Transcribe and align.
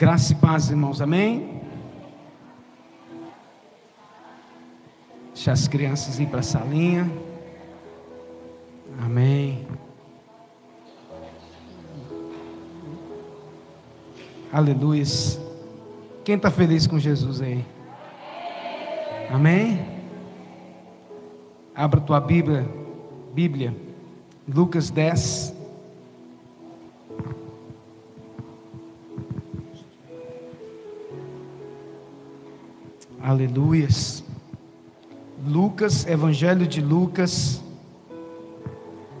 Graça 0.00 0.32
e 0.32 0.34
paz, 0.34 0.70
irmãos, 0.70 1.02
amém? 1.02 1.60
Deixa 5.34 5.52
as 5.52 5.68
crianças 5.68 6.18
ir 6.18 6.24
para 6.24 6.40
a 6.40 6.42
salinha. 6.42 7.06
Amém. 8.98 9.66
Aleluia. 14.50 15.04
Quem 16.24 16.36
está 16.36 16.50
feliz 16.50 16.86
com 16.86 16.98
Jesus 16.98 17.42
aí? 17.42 17.62
Amém? 19.30 19.84
Abra 21.74 22.00
tua 22.00 22.20
Bíblia, 22.20 22.66
Bíblia, 23.34 23.76
Lucas 24.48 24.88
10. 24.88 25.59
Aleluias. 33.30 34.24
Lucas, 35.46 36.04
Evangelho 36.04 36.66
de 36.66 36.80
Lucas, 36.80 37.62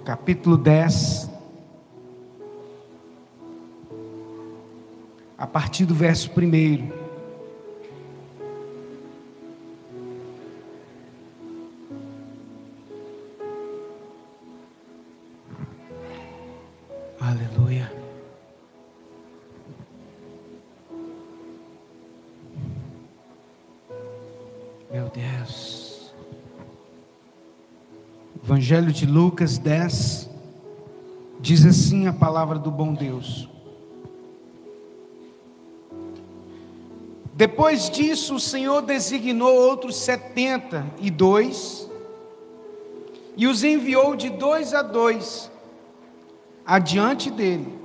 capítulo 0.04 0.58
10. 0.58 1.30
A 5.38 5.46
partir 5.46 5.84
do 5.84 5.94
verso 5.94 6.28
1. 6.36 7.09
Evangelho 28.70 28.92
de 28.92 29.04
Lucas 29.04 29.58
10, 29.58 30.30
diz 31.40 31.66
assim 31.66 32.06
a 32.06 32.12
palavra 32.12 32.56
do 32.56 32.70
bom 32.70 32.94
Deus. 32.94 33.48
Depois 37.34 37.90
disso, 37.90 38.36
o 38.36 38.40
Senhor 38.40 38.82
designou 38.82 39.52
outros 39.52 39.96
setenta 39.96 40.86
e 41.00 41.10
dois, 41.10 41.90
e 43.36 43.48
os 43.48 43.64
enviou 43.64 44.14
de 44.14 44.30
dois 44.30 44.72
a 44.72 44.82
dois, 44.82 45.50
adiante 46.64 47.28
dele, 47.28 47.76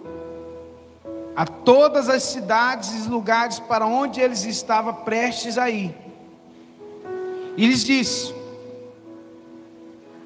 a 1.36 1.47
todas 1.47 2.09
as 2.09 2.22
cidades 2.22 3.08
e 3.08 3.09
lugares 3.09 3.58
para 3.58 3.88
onde 3.88 4.22
eles 4.22 4.45
estavam 4.45 4.94
prestes 4.94 5.58
a 5.58 5.67
ir. 5.67 5.95
E 7.58 7.66
lhes 7.66 7.83
disse: 7.83 8.34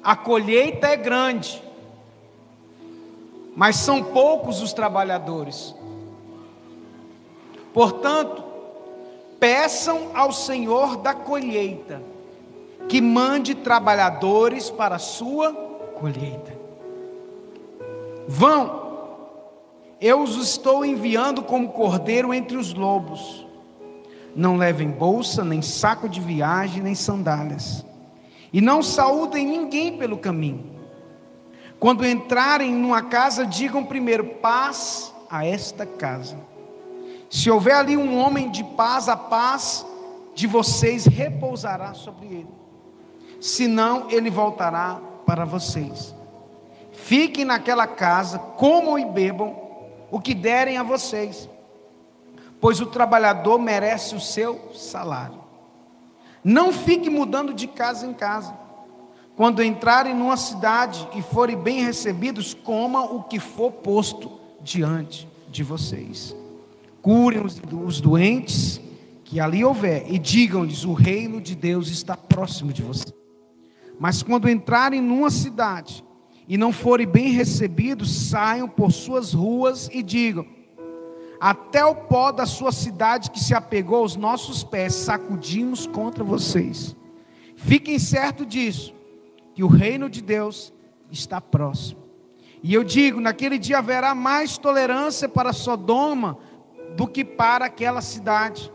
a 0.02 0.16
colheita 0.16 0.86
é 0.86 0.96
grande, 0.96 1.62
mas 3.54 3.76
são 3.76 4.02
poucos 4.02 4.62
os 4.62 4.72
trabalhadores. 4.72 5.74
Portanto, 7.74 8.42
peçam 9.38 10.10
ao 10.14 10.32
Senhor 10.32 10.96
da 10.96 11.12
colheita 11.12 12.02
que 12.88 13.00
mande 13.00 13.54
trabalhadores 13.54 14.70
para 14.70 14.96
a 14.96 14.98
sua 14.98 15.52
colheita. 15.98 16.58
Vão, 18.26 18.80
eu 20.00 20.22
os 20.22 20.36
estou 20.36 20.84
enviando 20.84 21.42
como 21.42 21.68
cordeiro 21.68 22.32
entre 22.32 22.56
os 22.56 22.72
lobos. 22.72 23.46
Não 24.34 24.56
levem 24.56 24.88
bolsa, 24.90 25.44
nem 25.44 25.60
saco 25.60 26.08
de 26.08 26.20
viagem, 26.20 26.82
nem 26.82 26.94
sandálias 26.94 27.84
e 28.52 28.60
não 28.60 28.82
saúdem 28.82 29.46
ninguém 29.46 29.96
pelo 29.96 30.18
caminho. 30.18 30.78
Quando 31.78 32.06
entrarem 32.06 32.74
numa 32.74 33.02
casa, 33.02 33.46
digam 33.46 33.84
primeiro: 33.84 34.24
paz 34.24 35.14
a 35.30 35.46
esta 35.46 35.86
casa. 35.86 36.36
Se 37.30 37.50
houver 37.50 37.74
ali 37.74 37.96
um 37.96 38.18
homem 38.18 38.50
de 38.50 38.64
paz, 38.64 39.08
a 39.08 39.16
paz 39.16 39.86
de 40.34 40.46
vocês 40.46 41.06
repousará 41.06 41.94
sobre 41.94 42.26
ele. 42.26 42.48
Senão, 43.40 44.10
ele 44.10 44.28
voltará 44.28 45.00
para 45.24 45.44
vocês. 45.44 46.14
Fiquem 46.92 47.44
naquela 47.44 47.86
casa, 47.86 48.38
comam 48.38 48.98
e 48.98 49.04
bebam 49.04 49.56
o 50.10 50.20
que 50.20 50.34
derem 50.34 50.76
a 50.76 50.82
vocês, 50.82 51.48
pois 52.60 52.80
o 52.80 52.86
trabalhador 52.86 53.58
merece 53.58 54.14
o 54.14 54.20
seu 54.20 54.72
salário. 54.74 55.39
Não 56.42 56.72
fique 56.72 57.10
mudando 57.10 57.52
de 57.52 57.66
casa 57.66 58.06
em 58.06 58.14
casa. 58.14 58.54
Quando 59.36 59.62
entrarem 59.62 60.14
numa 60.14 60.36
cidade 60.36 61.06
e 61.14 61.22
forem 61.22 61.56
bem 61.56 61.82
recebidos, 61.82 62.52
coma 62.52 63.04
o 63.04 63.22
que 63.22 63.38
for 63.38 63.72
posto 63.72 64.30
diante 64.62 65.28
de 65.50 65.62
vocês. 65.62 66.36
Curem 67.00 67.42
os 67.42 68.00
doentes 68.00 68.80
que 69.24 69.40
ali 69.40 69.64
houver 69.64 70.12
e 70.12 70.18
digam-lhes: 70.18 70.84
o 70.84 70.92
reino 70.92 71.40
de 71.40 71.54
Deus 71.54 71.88
está 71.88 72.16
próximo 72.16 72.72
de 72.72 72.82
vocês. 72.82 73.14
Mas 73.98 74.22
quando 74.22 74.48
entrarem 74.48 75.00
numa 75.00 75.30
cidade 75.30 76.04
e 76.48 76.58
não 76.58 76.72
forem 76.72 77.06
bem 77.06 77.30
recebidos, 77.30 78.10
saiam 78.28 78.68
por 78.68 78.92
suas 78.92 79.32
ruas 79.32 79.88
e 79.92 80.02
digam: 80.02 80.46
até 81.40 81.82
o 81.84 81.94
pó 81.94 82.30
da 82.30 82.44
sua 82.44 82.70
cidade 82.70 83.30
que 83.30 83.40
se 83.40 83.54
apegou 83.54 83.98
aos 83.98 84.14
nossos 84.14 84.62
pés, 84.62 84.94
sacudimos 84.94 85.86
contra 85.86 86.22
vocês. 86.22 86.94
Fiquem 87.56 87.98
certos 87.98 88.46
disso, 88.46 88.94
que 89.54 89.64
o 89.64 89.68
reino 89.68 90.10
de 90.10 90.20
Deus 90.20 90.72
está 91.10 91.40
próximo. 91.40 92.00
E 92.62 92.74
eu 92.74 92.84
digo: 92.84 93.20
naquele 93.20 93.58
dia 93.58 93.78
haverá 93.78 94.14
mais 94.14 94.58
tolerância 94.58 95.28
para 95.28 95.52
Sodoma 95.52 96.36
do 96.94 97.06
que 97.06 97.24
para 97.24 97.64
aquela 97.64 98.02
cidade. 98.02 98.70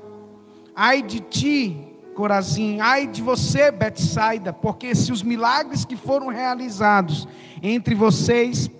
Ai 0.75 1.01
de 1.01 1.19
ti, 1.19 1.95
Corazim, 2.15 2.79
ai 2.79 3.05
de 3.05 3.21
você, 3.21 3.69
Betsaida, 3.71 4.51
porque 4.51 4.95
se 4.95 5.11
os 5.11 5.21
milagres 5.21 5.85
que 5.85 5.95
foram 5.95 6.27
realizados 6.27 7.27
entre 7.61 7.93
vocês 7.93 8.71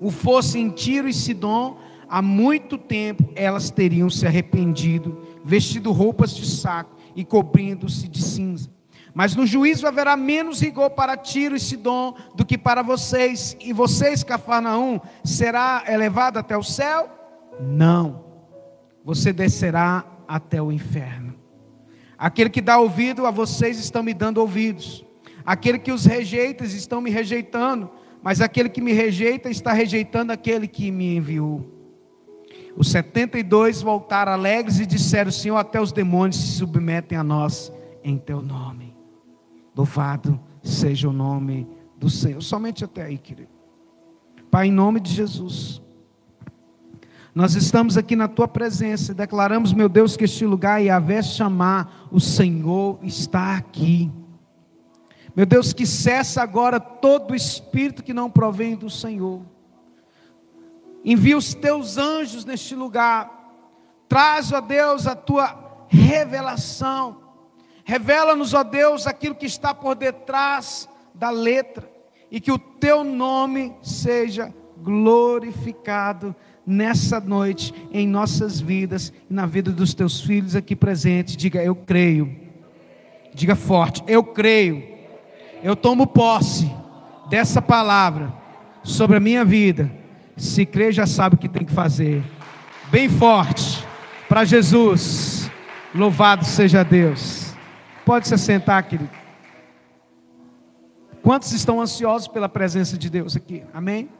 o 0.00 0.10
fossem 0.10 0.64
em 0.64 0.70
Tiro 0.70 1.08
e 1.08 1.12
Sidom, 1.12 1.78
há 2.08 2.22
muito 2.22 2.78
tempo 2.78 3.30
elas 3.34 3.70
teriam 3.70 4.08
se 4.10 4.26
arrependido, 4.26 5.18
vestido 5.44 5.92
roupas 5.92 6.34
de 6.34 6.46
saco 6.46 6.96
e 7.14 7.24
cobrindo-se 7.24 8.08
de 8.08 8.22
cinza. 8.22 8.70
Mas 9.14 9.36
no 9.36 9.46
juízo 9.46 9.86
haverá 9.86 10.16
menos 10.16 10.60
rigor 10.60 10.90
para 10.90 11.16
Tiro 11.16 11.54
e 11.54 11.60
Sidom 11.60 12.14
do 12.34 12.44
que 12.44 12.58
para 12.58 12.82
vocês. 12.82 13.56
E 13.60 13.72
vocês, 13.72 14.24
Cafarnaum, 14.24 15.00
será 15.22 15.84
elevado 15.86 16.38
até 16.38 16.56
o 16.56 16.64
céu? 16.64 17.08
Não. 17.60 18.24
Você 19.04 19.32
descerá 19.32 20.04
até 20.26 20.60
o 20.60 20.72
inferno. 20.72 21.34
Aquele 22.18 22.50
que 22.50 22.60
dá 22.60 22.78
ouvido 22.78 23.24
a 23.24 23.30
vocês 23.30 23.78
estão 23.78 24.02
me 24.02 24.12
dando 24.12 24.38
ouvidos. 24.38 25.04
Aquele 25.46 25.78
que 25.78 25.92
os 25.92 26.04
rejeita 26.04 26.64
estão 26.64 27.00
me 27.00 27.10
rejeitando. 27.10 27.90
Mas 28.20 28.40
aquele 28.40 28.68
que 28.68 28.80
me 28.80 28.92
rejeita 28.92 29.48
está 29.48 29.72
rejeitando 29.72 30.32
aquele 30.32 30.66
que 30.66 30.90
me 30.90 31.16
enviou. 31.16 31.73
Os 32.76 32.90
72 32.90 33.82
voltaram 33.82 34.32
alegres 34.32 34.80
e 34.80 34.86
disseram: 34.86 35.30
Senhor, 35.30 35.56
até 35.56 35.80
os 35.80 35.92
demônios 35.92 36.36
se 36.36 36.58
submetem 36.58 37.16
a 37.16 37.22
nós 37.22 37.72
em 38.02 38.18
teu 38.18 38.42
nome. 38.42 38.96
Louvado 39.76 40.40
seja 40.62 41.08
o 41.08 41.12
nome 41.12 41.68
do 41.96 42.10
Senhor. 42.10 42.42
Somente 42.42 42.84
até 42.84 43.02
aí, 43.02 43.18
querido. 43.18 43.50
Pai, 44.50 44.68
em 44.68 44.72
nome 44.72 45.00
de 45.00 45.12
Jesus. 45.12 45.82
Nós 47.34 47.56
estamos 47.56 47.96
aqui 47.96 48.14
na 48.14 48.28
tua 48.28 48.46
presença 48.46 49.10
e 49.10 49.14
declaramos, 49.14 49.72
meu 49.72 49.88
Deus, 49.88 50.16
que 50.16 50.24
este 50.24 50.46
lugar, 50.46 50.80
e 50.80 50.86
Yahvé 50.86 51.20
chamar, 51.20 52.08
o 52.12 52.20
Senhor 52.20 53.00
está 53.02 53.56
aqui. 53.56 54.12
Meu 55.34 55.44
Deus, 55.44 55.72
que 55.72 55.84
cessa 55.84 56.42
agora 56.42 56.78
todo 56.78 57.34
espírito 57.34 58.04
que 58.04 58.14
não 58.14 58.30
provém 58.30 58.76
do 58.76 58.88
Senhor. 58.88 59.42
Envia 61.04 61.36
os 61.36 61.52
teus 61.52 61.98
anjos 61.98 62.44
neste 62.46 62.74
lugar. 62.74 63.30
Traz, 64.08 64.50
ó 64.52 64.60
Deus, 64.60 65.06
a 65.06 65.14
tua 65.14 65.86
revelação. 65.88 67.18
Revela-nos, 67.84 68.54
ó 68.54 68.62
Deus, 68.62 69.06
aquilo 69.06 69.34
que 69.34 69.44
está 69.44 69.74
por 69.74 69.94
detrás 69.94 70.88
da 71.14 71.28
letra. 71.28 71.92
E 72.30 72.40
que 72.40 72.50
o 72.50 72.58
teu 72.58 73.04
nome 73.04 73.76
seja 73.82 74.52
glorificado 74.78 76.34
nessa 76.66 77.20
noite, 77.20 77.74
em 77.92 78.08
nossas 78.08 78.58
vidas 78.58 79.12
e 79.30 79.34
na 79.34 79.44
vida 79.44 79.70
dos 79.70 79.92
teus 79.92 80.22
filhos 80.22 80.56
aqui 80.56 80.74
presentes. 80.74 81.36
Diga, 81.36 81.62
eu 81.62 81.76
creio. 81.76 82.34
Diga 83.34 83.54
forte, 83.54 84.02
eu 84.06 84.24
creio. 84.24 84.82
Eu 85.62 85.76
tomo 85.76 86.06
posse 86.06 86.70
dessa 87.28 87.60
palavra 87.60 88.32
sobre 88.82 89.18
a 89.18 89.20
minha 89.20 89.44
vida 89.44 90.03
se 90.36 90.66
crê, 90.66 90.90
já 90.92 91.06
sabe 91.06 91.36
o 91.36 91.38
que 91.38 91.48
tem 91.48 91.64
que 91.64 91.72
fazer. 91.72 92.22
Bem 92.90 93.08
forte, 93.08 93.84
para 94.28 94.44
Jesus. 94.44 95.50
Louvado 95.94 96.44
seja 96.44 96.82
Deus. 96.82 97.54
Pode 98.04 98.26
se 98.26 98.36
sentar, 98.36 98.82
querido. 98.82 99.10
Quantos 101.22 101.52
estão 101.52 101.80
ansiosos 101.80 102.28
pela 102.28 102.48
presença 102.48 102.98
de 102.98 103.08
Deus 103.08 103.36
aqui? 103.36 103.62
Amém? 103.72 104.10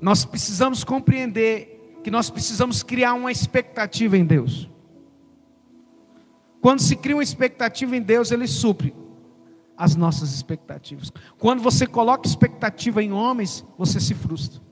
Nós 0.00 0.24
precisamos 0.24 0.84
compreender 0.84 2.00
que 2.04 2.10
nós 2.10 2.30
precisamos 2.30 2.82
criar 2.82 3.14
uma 3.14 3.32
expectativa 3.32 4.16
em 4.16 4.24
Deus. 4.24 4.70
Quando 6.60 6.80
se 6.80 6.94
cria 6.94 7.16
uma 7.16 7.22
expectativa 7.22 7.96
em 7.96 8.02
Deus, 8.02 8.30
Ele 8.30 8.46
supre 8.46 8.94
as 9.76 9.96
nossas 9.96 10.32
expectativas. 10.32 11.12
Quando 11.38 11.62
você 11.62 11.86
coloca 11.86 12.28
expectativa 12.28 13.02
em 13.02 13.12
homens, 13.12 13.64
você 13.76 14.00
se 14.00 14.14
frustra. 14.14 14.65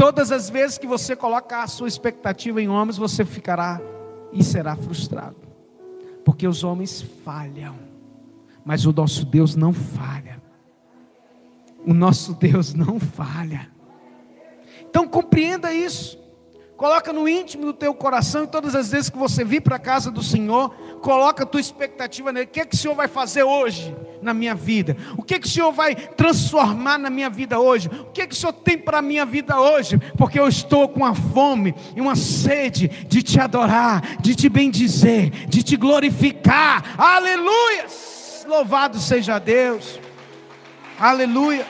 Todas 0.00 0.32
as 0.32 0.48
vezes 0.48 0.78
que 0.78 0.86
você 0.86 1.14
coloca 1.14 1.62
a 1.62 1.66
sua 1.66 1.86
expectativa 1.86 2.58
em 2.62 2.70
homens, 2.70 2.96
você 2.96 3.22
ficará 3.22 3.78
e 4.32 4.42
será 4.42 4.74
frustrado. 4.74 5.36
Porque 6.24 6.48
os 6.48 6.64
homens 6.64 7.02
falham, 7.22 7.78
mas 8.64 8.86
o 8.86 8.94
nosso 8.94 9.26
Deus 9.26 9.54
não 9.54 9.74
falha. 9.74 10.40
O 11.86 11.92
nosso 11.92 12.32
Deus 12.32 12.72
não 12.72 12.98
falha. 12.98 13.70
Então 14.88 15.06
compreenda 15.06 15.70
isso. 15.70 16.18
Coloca 16.78 17.12
no 17.12 17.28
íntimo 17.28 17.66
do 17.66 17.74
teu 17.74 17.92
coração 17.92 18.44
e 18.44 18.46
todas 18.46 18.74
as 18.74 18.90
vezes 18.90 19.10
que 19.10 19.18
você 19.18 19.44
vir 19.44 19.60
para 19.60 19.76
a 19.76 19.78
casa 19.78 20.10
do 20.10 20.22
Senhor, 20.22 20.70
coloca 21.02 21.42
a 21.42 21.46
tua 21.46 21.60
expectativa 21.60 22.32
nele. 22.32 22.46
O 22.46 22.48
que 22.48 22.60
é 22.60 22.64
que 22.64 22.74
o 22.74 22.78
Senhor 22.78 22.94
vai 22.94 23.06
fazer 23.06 23.42
hoje 23.42 23.94
na 24.22 24.34
minha 24.34 24.54
vida? 24.54 24.96
O 25.16 25.22
que 25.22 25.38
que 25.38 25.46
o 25.46 25.50
Senhor 25.50 25.72
vai 25.72 25.94
transformar 25.94 26.98
na 26.98 27.10
minha 27.10 27.30
vida 27.30 27.58
hoje? 27.58 27.88
O 27.88 28.12
que 28.12 28.26
que 28.26 28.34
o 28.34 28.36
Senhor 28.36 28.52
tem 28.52 28.78
para 28.78 28.98
a 28.98 29.02
minha 29.02 29.24
vida 29.24 29.60
hoje? 29.60 29.98
Porque 30.16 30.38
eu 30.38 30.48
estou 30.48 30.88
com 30.88 31.00
uma 31.00 31.14
fome 31.14 31.74
e 31.94 32.00
uma 32.00 32.16
sede 32.16 32.88
de 32.88 33.22
te 33.22 33.40
adorar, 33.40 34.16
de 34.20 34.34
te 34.34 34.48
bendizer, 34.48 35.30
de 35.46 35.62
te 35.62 35.76
glorificar. 35.76 36.94
Aleluias! 36.98 38.44
Louvado 38.48 38.98
seja 38.98 39.38
Deus. 39.38 40.00
Aleluia. 40.98 41.66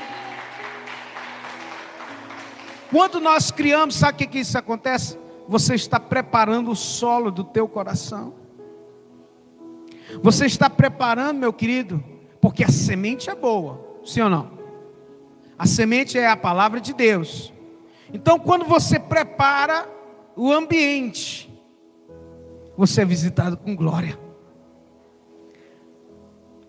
Quando 2.90 3.20
nós 3.20 3.50
criamos, 3.50 3.94
sabe 3.94 4.14
o 4.14 4.18
que, 4.18 4.26
que 4.26 4.38
isso 4.40 4.58
acontece? 4.58 5.16
Você 5.48 5.74
está 5.74 6.00
preparando 6.00 6.70
o 6.70 6.76
solo 6.76 7.30
do 7.30 7.44
teu 7.44 7.68
coração. 7.68 8.34
Você 10.22 10.46
está 10.46 10.68
preparando, 10.68 11.38
meu 11.38 11.52
querido, 11.52 12.02
porque 12.40 12.64
a 12.64 12.68
semente 12.68 13.28
é 13.30 13.34
boa, 13.34 14.00
sim 14.04 14.20
ou 14.20 14.30
não? 14.30 14.58
A 15.58 15.66
semente 15.66 16.18
é 16.18 16.26
a 16.26 16.36
palavra 16.36 16.80
de 16.80 16.94
Deus. 16.94 17.52
Então, 18.12 18.38
quando 18.38 18.64
você 18.64 18.98
prepara 18.98 19.88
o 20.34 20.50
ambiente, 20.50 21.52
você 22.76 23.02
é 23.02 23.04
visitado 23.04 23.56
com 23.56 23.76
glória. 23.76 24.18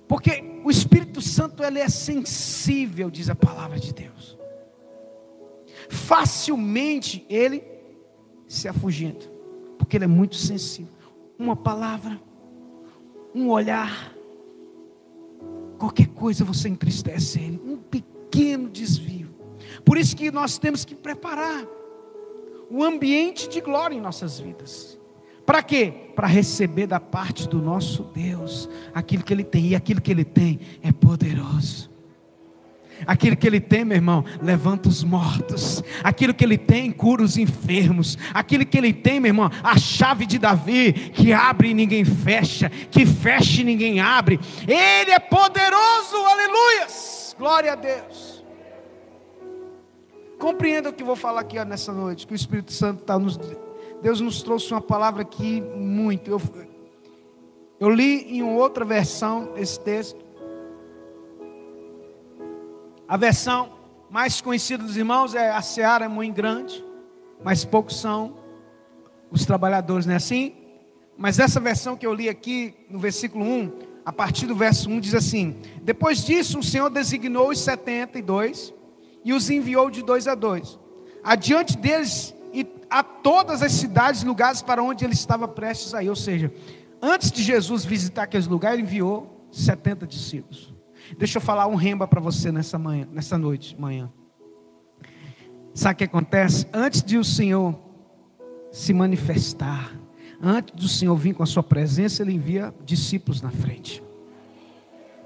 Porque 0.07 0.43
o 0.63 0.69
Espírito 0.69 1.21
Santo 1.21 1.63
ele 1.63 1.79
é 1.79 1.87
sensível, 1.87 3.09
diz 3.09 3.29
a 3.29 3.35
palavra 3.35 3.79
de 3.79 3.93
Deus 3.93 4.41
facilmente 5.91 7.25
ele 7.29 7.63
se 8.47 8.67
afugenta, 8.67 9.29
porque 9.77 9.97
ele 9.97 10.05
é 10.05 10.07
muito 10.07 10.35
sensível. 10.35 10.93
Uma 11.37 11.55
palavra, 11.55 12.19
um 13.35 13.49
olhar, 13.49 14.13
qualquer 15.81 16.09
coisa 16.09 16.45
você 16.45 16.69
entristece 16.69 17.39
ele, 17.39 17.59
um 17.65 17.75
pequeno 17.75 18.69
desvio. 18.69 19.33
Por 19.83 19.97
isso 19.97 20.15
que 20.15 20.29
nós 20.29 20.59
temos 20.59 20.85
que 20.85 20.93
preparar 20.93 21.65
o 22.69 22.83
ambiente 22.83 23.49
de 23.49 23.59
glória 23.59 23.95
em 23.95 23.99
nossas 23.99 24.39
vidas. 24.39 24.99
Para 25.43 25.63
quê? 25.63 25.91
Para 26.15 26.27
receber 26.27 26.85
da 26.85 26.99
parte 26.99 27.49
do 27.49 27.59
nosso 27.59 28.03
Deus 28.03 28.69
aquilo 28.93 29.23
que 29.23 29.33
Ele 29.33 29.43
tem, 29.43 29.69
e 29.69 29.75
aquilo 29.75 29.99
que 29.99 30.11
Ele 30.11 30.23
tem 30.23 30.59
é 30.83 30.91
poderoso. 30.91 31.90
Aquilo 33.05 33.35
que 33.35 33.47
ele 33.47 33.59
tem, 33.59 33.83
meu 33.83 33.97
irmão, 33.97 34.23
levanta 34.41 34.89
os 34.89 35.03
mortos. 35.03 35.83
Aquilo 36.03 36.33
que 36.33 36.43
ele 36.43 36.57
tem, 36.57 36.91
cura 36.91 37.23
os 37.23 37.37
enfermos. 37.37 38.17
Aquilo 38.33 38.65
que 38.65 38.77
ele 38.77 38.93
tem, 38.93 39.19
meu 39.19 39.29
irmão, 39.29 39.49
a 39.63 39.77
chave 39.77 40.25
de 40.25 40.37
Davi, 40.37 40.93
que 40.93 41.33
abre 41.33 41.69
e 41.69 41.73
ninguém 41.73 42.05
fecha, 42.05 42.69
que 42.69 43.05
fecha 43.05 43.61
e 43.61 43.63
ninguém 43.63 43.99
abre. 43.99 44.39
Ele 44.67 45.11
é 45.11 45.19
poderoso, 45.19 46.15
aleluias. 46.15 47.35
Glória 47.37 47.73
a 47.73 47.75
Deus. 47.75 48.43
Compreenda 50.37 50.89
o 50.89 50.93
que 50.93 51.03
vou 51.03 51.15
falar 51.15 51.41
aqui 51.41 51.63
nessa 51.63 51.93
noite, 51.93 52.25
que 52.25 52.33
o 52.33 52.35
Espírito 52.35 52.73
Santo 52.73 53.01
está 53.01 53.17
nos. 53.19 53.39
Deus 54.01 54.19
nos 54.19 54.41
trouxe 54.41 54.71
uma 54.73 54.81
palavra 54.81 55.21
aqui 55.21 55.61
muito. 55.61 56.31
Eu, 56.31 56.41
eu 57.79 57.89
li 57.89 58.37
em 58.37 58.41
outra 58.41 58.83
versão 58.83 59.53
esse 59.55 59.79
texto. 59.79 60.30
A 63.11 63.17
versão 63.17 63.73
mais 64.09 64.39
conhecida 64.39 64.85
dos 64.85 64.95
irmãos 64.95 65.35
é 65.35 65.51
a 65.51 65.61
seara 65.61 66.05
é 66.05 66.07
muito 66.07 66.33
grande, 66.33 66.81
mas 67.43 67.65
poucos 67.65 67.99
são 67.99 68.37
os 69.29 69.45
trabalhadores, 69.45 70.05
não 70.05 70.13
é 70.13 70.15
assim? 70.15 70.53
Mas 71.17 71.37
essa 71.37 71.59
versão 71.59 71.97
que 71.97 72.07
eu 72.07 72.13
li 72.13 72.29
aqui 72.29 72.73
no 72.89 72.99
versículo 72.99 73.43
1, 73.43 73.79
a 74.05 74.13
partir 74.13 74.47
do 74.47 74.55
verso 74.55 74.89
1 74.89 75.01
diz 75.01 75.13
assim: 75.13 75.57
Depois 75.83 76.23
disso, 76.23 76.59
o 76.59 76.63
Senhor 76.63 76.89
designou 76.89 77.49
os 77.49 77.59
72 77.59 78.73
e 79.25 79.33
os 79.33 79.49
enviou 79.49 79.89
de 79.89 80.01
dois 80.01 80.25
a 80.25 80.33
dois, 80.33 80.79
adiante 81.21 81.77
deles 81.77 82.33
e 82.53 82.65
a 82.89 83.03
todas 83.03 83.61
as 83.61 83.73
cidades 83.73 84.21
e 84.21 84.25
lugares 84.25 84.61
para 84.61 84.81
onde 84.81 85.03
ele 85.03 85.15
estava 85.15 85.49
prestes 85.49 85.93
a 85.93 86.01
ir. 86.01 86.09
Ou 86.09 86.15
seja, 86.15 86.49
antes 87.01 87.29
de 87.29 87.43
Jesus 87.43 87.83
visitar 87.83 88.23
aqueles 88.23 88.47
lugares, 88.47 88.79
ele 88.79 88.87
enviou 88.87 89.49
70 89.51 90.07
discípulos. 90.07 90.71
Deixa 91.17 91.37
eu 91.37 91.41
falar 91.41 91.67
um 91.67 91.75
remba 91.75 92.07
para 92.07 92.21
você 92.21 92.51
nessa 92.51 92.77
manhã, 92.77 93.07
nessa 93.11 93.37
noite, 93.37 93.79
manhã. 93.79 94.11
Sabe 95.73 95.93
o 95.93 95.97
que 95.97 96.03
acontece? 96.03 96.67
Antes 96.73 97.01
de 97.01 97.17
o 97.17 97.23
Senhor 97.23 97.77
se 98.71 98.93
manifestar, 98.93 99.91
antes 100.41 100.73
do 100.75 100.87
Senhor 100.87 101.15
vir 101.15 101.33
com 101.33 101.43
a 101.43 101.45
sua 101.45 101.63
presença, 101.63 102.21
ele 102.21 102.33
envia 102.33 102.73
discípulos 102.83 103.41
na 103.41 103.51
frente. 103.51 104.03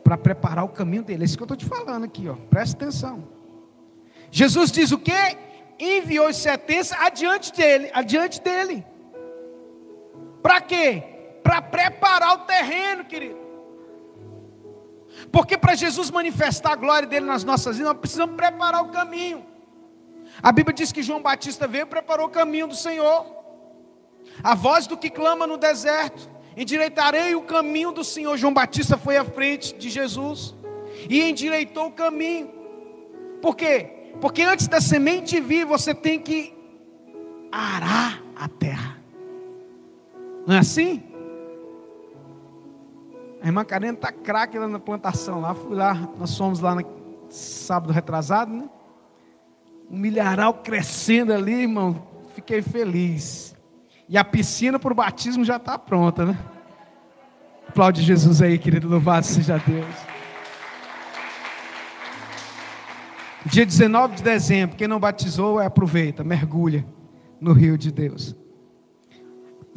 Para 0.04 0.18
preparar 0.18 0.64
o 0.66 0.70
caminho 0.70 1.04
dele. 1.04 1.24
É 1.24 1.26
isso 1.26 1.38
que 1.38 1.44
eu 1.44 1.46
estou 1.46 1.58
te 1.58 1.66
falando 1.66 2.04
aqui, 2.04 2.28
ó. 2.30 2.36
Presta 2.36 2.76
atenção. 2.76 3.28
Jesus 4.30 4.72
diz 4.72 4.92
o 4.92 5.00
quê? 5.00 5.38
Enviou 5.80 6.30
os 6.30 6.38
setenta 6.38 6.96
adiante 7.00 7.52
dele, 7.52 7.90
adiante 7.94 8.42
dele. 8.42 8.86
Para 10.44 10.62
quê? 10.62 11.04
Para 11.42 11.62
preparar 11.62 12.34
o 12.36 12.39
terreno, 12.39 13.06
querido. 13.06 13.45
Porque 15.31 15.57
para 15.57 15.75
Jesus 15.75 16.12
manifestar 16.12 16.74
a 16.74 16.75
glória 16.75 17.07
dele 17.07 17.25
nas 17.25 17.43
nossas 17.43 17.77
vidas, 17.77 17.93
nós 17.93 18.00
precisamos 18.00 18.36
preparar 18.36 18.84
o 18.84 18.89
caminho. 18.89 19.45
A 20.41 20.51
Bíblia 20.51 20.74
diz 20.74 20.91
que 20.91 21.01
João 21.01 21.22
Batista 21.22 21.67
veio 21.67 21.84
e 21.84 21.86
preparou 21.86 22.27
o 22.27 22.31
caminho 22.31 22.67
do 22.67 22.75
Senhor. 22.75 23.25
A 24.43 24.55
voz 24.55 24.88
do 24.88 24.98
que 24.98 25.10
clama 25.10 25.48
no 25.48 25.57
deserto: 25.57 26.29
endireitarei 26.57 27.36
o 27.36 27.43
caminho 27.43 27.91
do 27.91 28.03
Senhor. 28.03 28.38
João 28.38 28.53
Batista 28.53 28.98
foi 28.98 29.17
à 29.17 29.24
frente 29.24 29.74
de 29.75 29.89
Jesus 29.89 30.53
e 31.10 31.22
endireitou 31.22 31.88
o 31.88 31.91
caminho. 31.91 32.53
Por 33.41 33.55
quê? 33.55 34.12
Porque 34.19 34.41
antes 34.41 34.67
da 34.67 34.81
semente 34.81 35.39
vir, 35.39 35.65
você 35.65 35.93
tem 35.93 36.19
que 36.19 36.53
arar 37.51 38.22
a 38.36 38.48
terra. 38.48 38.98
Não 40.45 40.55
é 40.55 40.60
assim? 40.60 41.03
A 43.46 43.48
irmã 43.48 43.64
Karina 43.64 43.94
está 43.94 44.12
craque 44.12 44.58
lá 44.58 44.68
na 44.68 44.80
plantação. 44.80 45.40
Lá, 45.40 45.54
fui 45.54 45.75
lá, 45.75 45.94
nós 46.18 46.36
fomos 46.36 46.62
lá 46.62 46.74
no 46.74 46.84
sábado 47.30 47.94
retrasado, 47.94 48.52
né? 48.52 48.68
Um 49.88 50.00
milharal 50.00 50.52
crescendo 50.52 51.32
ali, 51.32 51.62
irmão. 51.62 52.08
Fiquei 52.34 52.64
feliz. 52.64 53.56
E 54.10 54.18
a 54.18 54.24
piscina 54.24 54.80
para 54.80 54.92
o 54.92 54.96
batismo 54.96 55.46
já 55.46 55.58
está 55.58 55.78
pronta, 55.78 56.25
né? 56.25 56.40
Aplaude 57.70 58.02
Jesus 58.02 58.42
aí, 58.42 58.58
querido. 58.58 58.90
Louvado 58.90 59.28
seja 59.28 59.60
Deus. 59.60 59.96
Dia 63.46 63.64
19 63.64 64.16
de 64.16 64.24
dezembro, 64.24 64.75
quem 64.75 64.88
não 64.88 65.00
batizou, 65.00 65.60
aproveita, 65.60 66.24
mergulha 66.24 66.84
no 67.40 67.54
rio 67.54 67.78
de 67.78 67.92
Deus. 67.92 68.36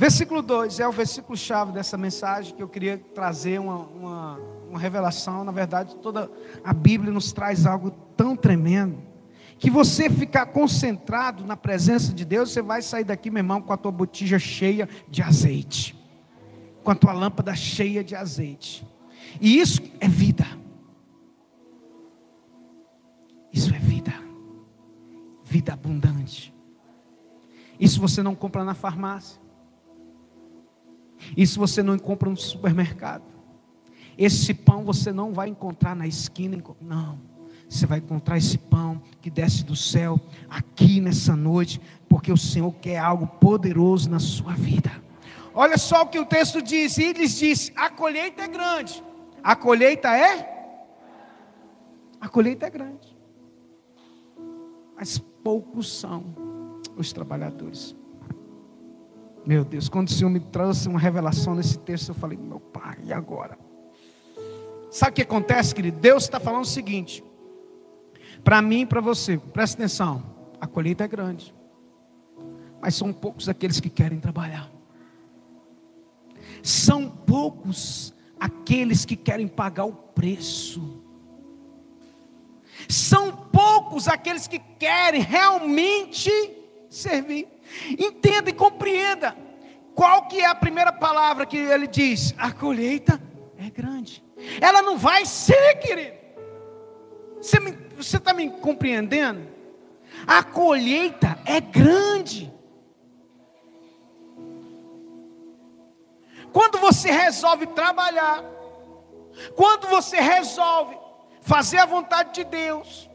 Versículo 0.00 0.42
2 0.42 0.78
é 0.78 0.86
o 0.86 0.92
versículo 0.92 1.36
chave 1.36 1.72
dessa 1.72 1.98
mensagem 1.98 2.54
que 2.54 2.62
eu 2.62 2.68
queria 2.68 2.96
trazer 2.96 3.58
uma, 3.58 3.78
uma, 3.78 4.36
uma, 4.70 4.78
revelação. 4.78 5.42
Na 5.42 5.50
verdade, 5.50 5.96
toda 5.96 6.30
a 6.62 6.72
Bíblia 6.72 7.12
nos 7.12 7.32
traz 7.32 7.66
algo 7.66 7.90
tão 8.16 8.36
tremendo. 8.36 9.02
Que 9.58 9.68
você 9.68 10.08
ficar 10.08 10.46
concentrado 10.46 11.44
na 11.44 11.56
presença 11.56 12.12
de 12.12 12.24
Deus, 12.24 12.52
você 12.52 12.62
vai 12.62 12.80
sair 12.80 13.02
daqui, 13.02 13.28
meu 13.28 13.40
irmão, 13.40 13.60
com 13.60 13.72
a 13.72 13.76
tua 13.76 13.90
botija 13.90 14.38
cheia 14.38 14.88
de 15.08 15.20
azeite. 15.20 15.98
Com 16.84 16.92
a 16.92 16.94
tua 16.94 17.12
lâmpada 17.12 17.56
cheia 17.56 18.04
de 18.04 18.14
azeite. 18.14 18.86
E 19.40 19.58
isso 19.58 19.82
é 19.98 20.06
vida. 20.06 20.46
Isso 23.52 23.74
é 23.74 23.78
vida. 23.80 24.14
Vida 25.42 25.72
abundante. 25.72 26.54
Isso 27.80 28.00
você 28.00 28.22
não 28.22 28.36
compra 28.36 28.62
na 28.62 28.74
farmácia. 28.74 29.47
Isso 31.36 31.58
você 31.58 31.82
não 31.82 31.98
compra 31.98 32.30
no 32.30 32.36
supermercado. 32.36 33.24
Esse 34.16 34.52
pão 34.52 34.84
você 34.84 35.12
não 35.12 35.32
vai 35.32 35.48
encontrar 35.48 35.94
na 35.94 36.06
esquina. 36.06 36.62
Não. 36.80 37.20
Você 37.68 37.86
vai 37.86 37.98
encontrar 37.98 38.38
esse 38.38 38.56
pão 38.56 39.00
que 39.20 39.30
desce 39.30 39.62
do 39.62 39.76
céu 39.76 40.18
aqui 40.48 41.00
nessa 41.00 41.36
noite, 41.36 41.80
porque 42.08 42.32
o 42.32 42.36
Senhor 42.36 42.72
quer 42.80 42.98
algo 42.98 43.26
poderoso 43.26 44.08
na 44.08 44.18
sua 44.18 44.54
vida. 44.54 44.90
Olha 45.54 45.76
só 45.76 46.02
o 46.02 46.06
que 46.06 46.18
o 46.18 46.24
texto 46.24 46.62
diz, 46.62 46.96
e 46.98 47.12
lhes 47.12 47.38
disse: 47.38 47.72
a 47.76 47.90
colheita 47.90 48.42
é 48.42 48.48
grande. 48.48 49.02
A 49.42 49.54
colheita 49.54 50.16
é? 50.16 50.56
A 52.20 52.28
colheita 52.28 52.66
é 52.66 52.70
grande. 52.70 53.16
Mas 54.96 55.18
poucos 55.18 55.92
são 55.92 56.24
os 56.96 57.12
trabalhadores. 57.12 57.94
Meu 59.48 59.64
Deus, 59.64 59.88
quando 59.88 60.08
o 60.08 60.12
Senhor 60.12 60.28
me 60.28 60.40
trouxe 60.40 60.88
uma 60.88 60.98
revelação 60.98 61.54
nesse 61.54 61.78
texto, 61.78 62.10
eu 62.10 62.14
falei, 62.14 62.36
meu 62.36 62.60
pai, 62.60 62.98
e 63.02 63.14
agora? 63.14 63.58
Sabe 64.90 65.12
o 65.12 65.14
que 65.14 65.22
acontece, 65.22 65.74
querido? 65.74 65.98
Deus 65.98 66.24
está 66.24 66.38
falando 66.38 66.64
o 66.64 66.68
seguinte: 66.68 67.24
para 68.44 68.60
mim 68.60 68.82
e 68.82 68.86
para 68.86 69.00
você, 69.00 69.38
presta 69.38 69.78
atenção, 69.78 70.22
a 70.60 70.66
colheita 70.66 71.04
é 71.04 71.08
grande, 71.08 71.54
mas 72.78 72.94
são 72.94 73.10
poucos 73.10 73.48
aqueles 73.48 73.80
que 73.80 73.88
querem 73.88 74.20
trabalhar. 74.20 74.70
São 76.62 77.08
poucos 77.08 78.12
aqueles 78.38 79.06
que 79.06 79.16
querem 79.16 79.48
pagar 79.48 79.86
o 79.86 79.94
preço. 79.94 81.02
São 82.86 83.32
poucos 83.32 84.08
aqueles 84.08 84.46
que 84.46 84.58
querem 84.58 85.22
realmente 85.22 86.30
servir. 86.90 87.57
Entenda 87.98 88.50
e 88.50 88.52
compreenda. 88.52 89.36
Qual 89.94 90.28
que 90.28 90.40
é 90.40 90.46
a 90.46 90.54
primeira 90.54 90.92
palavra 90.92 91.44
que 91.44 91.56
ele 91.56 91.86
diz? 91.86 92.34
A 92.38 92.52
colheita 92.52 93.20
é 93.58 93.68
grande. 93.68 94.24
Ela 94.60 94.82
não 94.82 94.96
vai 94.96 95.26
ser, 95.26 95.76
querido. 95.80 96.16
Você 97.96 98.16
está 98.16 98.32
me 98.32 98.50
compreendendo? 98.50 99.48
A 100.26 100.42
colheita 100.42 101.38
é 101.44 101.60
grande. 101.60 102.52
Quando 106.52 106.78
você 106.78 107.10
resolve 107.10 107.66
trabalhar, 107.66 108.42
quando 109.54 109.88
você 109.88 110.20
resolve 110.20 110.96
fazer 111.40 111.78
a 111.78 111.86
vontade 111.86 112.34
de 112.34 112.44
Deus, 112.44 113.07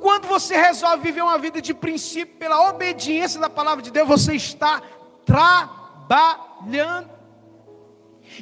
quando 0.00 0.26
você 0.26 0.56
resolve 0.56 1.02
viver 1.02 1.22
uma 1.22 1.38
vida 1.38 1.60
de 1.60 1.72
princípio 1.72 2.36
pela 2.36 2.68
obediência 2.70 3.40
da 3.40 3.50
palavra 3.50 3.82
de 3.82 3.90
Deus, 3.90 4.08
você 4.08 4.34
está 4.34 4.82
trabalhando. 5.24 7.10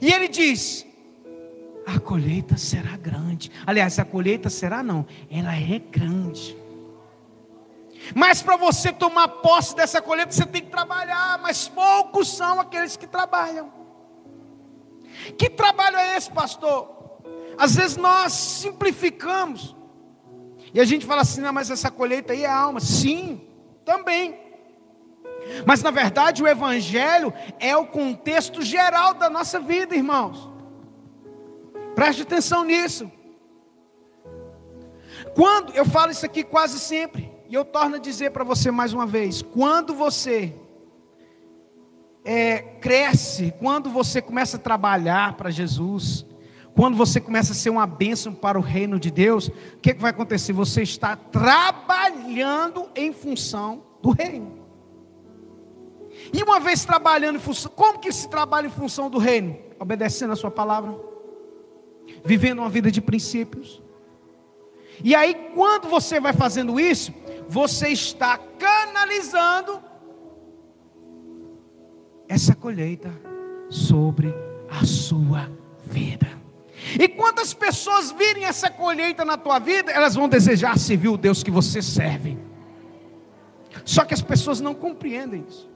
E 0.00 0.12
ele 0.12 0.28
diz: 0.28 0.86
a 1.86 1.98
colheita 2.00 2.56
será 2.56 2.96
grande. 2.96 3.50
Aliás, 3.66 3.98
a 3.98 4.04
colheita 4.04 4.50
será 4.50 4.82
não, 4.82 5.06
ela 5.30 5.54
é 5.54 5.78
grande. 5.78 6.56
Mas 8.14 8.42
para 8.42 8.56
você 8.56 8.92
tomar 8.92 9.28
posse 9.28 9.74
dessa 9.74 10.00
colheita, 10.00 10.32
você 10.32 10.46
tem 10.46 10.62
que 10.62 10.70
trabalhar, 10.70 11.38
mas 11.42 11.68
poucos 11.68 12.28
são 12.28 12.60
aqueles 12.60 12.96
que 12.96 13.06
trabalham. 13.06 13.72
Que 15.36 15.48
trabalho 15.50 15.96
é 15.96 16.16
esse, 16.16 16.30
pastor? 16.30 16.94
Às 17.58 17.74
vezes 17.74 17.96
nós 17.96 18.32
simplificamos 18.32 19.74
e 20.76 20.80
a 20.80 20.84
gente 20.84 21.06
fala 21.06 21.22
assim, 21.22 21.40
não, 21.40 21.54
mas 21.54 21.70
essa 21.70 21.90
colheita 21.90 22.34
aí 22.34 22.44
é 22.44 22.50
alma. 22.50 22.80
Sim, 22.80 23.40
também. 23.82 24.38
Mas 25.64 25.82
na 25.82 25.90
verdade 25.90 26.42
o 26.42 26.46
Evangelho 26.46 27.32
é 27.58 27.74
o 27.74 27.86
contexto 27.86 28.60
geral 28.60 29.14
da 29.14 29.30
nossa 29.30 29.58
vida, 29.58 29.96
irmãos. 29.96 30.50
Preste 31.94 32.20
atenção 32.20 32.62
nisso. 32.62 33.10
Quando, 35.34 35.72
eu 35.72 35.86
falo 35.86 36.12
isso 36.12 36.26
aqui 36.26 36.44
quase 36.44 36.78
sempre, 36.78 37.32
e 37.48 37.54
eu 37.54 37.64
torno 37.64 37.96
a 37.96 37.98
dizer 37.98 38.32
para 38.32 38.44
você 38.44 38.70
mais 38.70 38.92
uma 38.92 39.06
vez: 39.06 39.40
quando 39.40 39.94
você 39.94 40.54
é, 42.22 42.58
cresce, 42.82 43.54
quando 43.58 43.88
você 43.88 44.20
começa 44.20 44.58
a 44.58 44.60
trabalhar 44.60 45.38
para 45.38 45.48
Jesus, 45.48 46.26
quando 46.76 46.94
você 46.94 47.18
começa 47.18 47.52
a 47.52 47.54
ser 47.54 47.70
uma 47.70 47.86
bênção 47.86 48.34
para 48.34 48.58
o 48.58 48.60
reino 48.60 49.00
de 49.00 49.10
Deus, 49.10 49.48
o 49.48 49.78
que, 49.80 49.94
que 49.94 50.00
vai 50.00 50.10
acontecer? 50.10 50.52
Você 50.52 50.82
está 50.82 51.16
trabalhando 51.16 52.90
em 52.94 53.14
função 53.14 53.82
do 54.02 54.10
reino. 54.10 54.58
E 56.34 56.42
uma 56.42 56.60
vez 56.60 56.84
trabalhando 56.84 57.36
em 57.36 57.40
função, 57.40 57.72
como 57.74 57.98
que 57.98 58.12
se 58.12 58.28
trabalha 58.28 58.66
em 58.66 58.70
função 58.70 59.08
do 59.08 59.16
reino? 59.16 59.56
Obedecendo 59.80 60.34
a 60.34 60.36
sua 60.36 60.50
palavra, 60.50 60.94
vivendo 62.22 62.58
uma 62.58 62.68
vida 62.68 62.90
de 62.90 63.00
princípios. 63.00 63.82
E 65.02 65.14
aí, 65.14 65.34
quando 65.54 65.88
você 65.88 66.20
vai 66.20 66.34
fazendo 66.34 66.78
isso, 66.78 67.10
você 67.48 67.88
está 67.88 68.36
canalizando 68.36 69.82
essa 72.28 72.54
colheita 72.54 73.10
sobre 73.70 74.34
a 74.68 74.84
sua 74.84 75.50
vida. 75.86 76.45
E 76.94 77.08
quando 77.08 77.40
as 77.40 77.52
pessoas 77.52 78.12
virem 78.12 78.44
essa 78.44 78.70
colheita 78.70 79.24
na 79.24 79.36
tua 79.36 79.58
vida, 79.58 79.90
elas 79.90 80.14
vão 80.14 80.28
desejar 80.28 80.78
servir 80.78 81.08
o 81.08 81.16
Deus 81.16 81.42
que 81.42 81.50
você 81.50 81.82
serve. 81.82 82.38
Só 83.84 84.04
que 84.04 84.14
as 84.14 84.22
pessoas 84.22 84.60
não 84.60 84.74
compreendem 84.74 85.44
isso. 85.48 85.68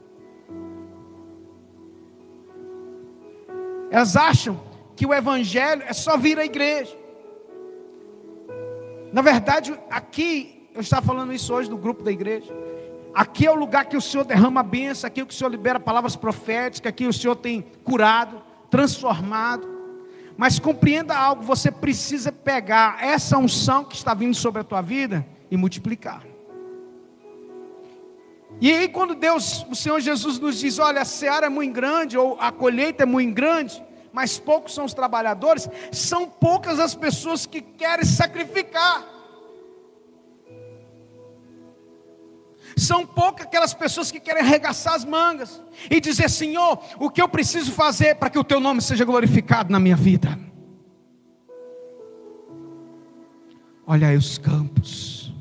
Elas 3.90 4.17
acham 4.17 4.61
que 4.95 5.05
o 5.05 5.12
evangelho 5.12 5.83
é 5.87 5.93
só 5.93 6.17
vir 6.17 6.38
à 6.38 6.45
igreja. 6.45 6.97
Na 9.12 9.23
verdade, 9.23 9.76
aqui, 9.90 10.69
eu 10.73 10.81
estava 10.81 11.05
falando 11.05 11.33
isso 11.33 11.52
hoje 11.52 11.69
no 11.69 11.76
grupo 11.76 12.05
da 12.05 12.12
igreja. 12.12 12.55
Aqui 13.12 13.47
é 13.47 13.50
o 13.50 13.57
lugar 13.57 13.87
que 13.87 13.97
o 13.97 14.00
Senhor 14.00 14.25
derrama 14.25 14.61
a 14.61 14.62
bênção, 14.62 15.09
aqui 15.09 15.21
é 15.21 15.25
que 15.25 15.35
o 15.35 15.37
Senhor 15.37 15.50
libera 15.50 15.81
palavras 15.81 16.14
proféticas, 16.14 16.88
aqui 16.88 17.09
o 17.09 17.12
Senhor 17.12 17.35
tem 17.35 17.62
curado, 17.83 18.40
transformado. 18.71 19.80
Mas 20.40 20.59
compreenda 20.59 21.14
algo, 21.14 21.42
você 21.42 21.70
precisa 21.70 22.32
pegar 22.32 23.04
essa 23.04 23.37
unção 23.37 23.85
que 23.85 23.94
está 23.94 24.14
vindo 24.14 24.35
sobre 24.35 24.62
a 24.62 24.64
tua 24.64 24.80
vida 24.80 25.26
e 25.50 25.56
multiplicar. 25.59 26.25
E 28.59 28.73
aí, 28.73 28.88
quando 28.88 29.14
Deus, 29.14 29.66
o 29.68 29.75
Senhor 29.75 30.00
Jesus 30.00 30.38
nos 30.38 30.59
diz: 30.59 30.78
olha, 30.78 31.02
a 31.02 31.04
seara 31.04 31.44
é 31.44 31.49
muito 31.50 31.75
grande, 31.75 32.16
ou 32.16 32.38
a 32.40 32.50
colheita 32.50 33.02
é 33.02 33.06
muito 33.06 33.35
grande, 33.35 33.85
mas 34.14 34.38
poucos 34.38 34.73
são 34.73 34.87
os 34.87 34.94
trabalhadores, 34.94 35.68
são 35.92 36.26
poucas 36.26 36.80
as 36.80 36.94
pessoas 36.94 37.44
que 37.44 37.61
querem 37.61 38.06
sacrificar. 38.06 39.20
São 42.81 43.07
poucas 43.07 43.47
aquelas 43.47 43.75
pessoas 43.75 44.11
que 44.11 44.19
querem 44.19 44.43
arregaçar 44.43 44.95
as 44.95 45.05
mangas 45.05 45.63
e 45.91 46.01
dizer: 46.01 46.31
Senhor, 46.31 46.83
o 46.99 47.11
que 47.11 47.21
eu 47.21 47.29
preciso 47.29 47.73
fazer 47.73 48.15
para 48.15 48.31
que 48.31 48.39
o 48.39 48.45
teu 48.45 48.59
nome 48.59 48.81
seja 48.81 49.05
glorificado 49.05 49.71
na 49.71 49.79
minha 49.79 49.97
vida? 49.97 50.39
Olha 53.87 54.09
aí, 54.09 54.17
os 54.17 54.39
campos 54.39 55.35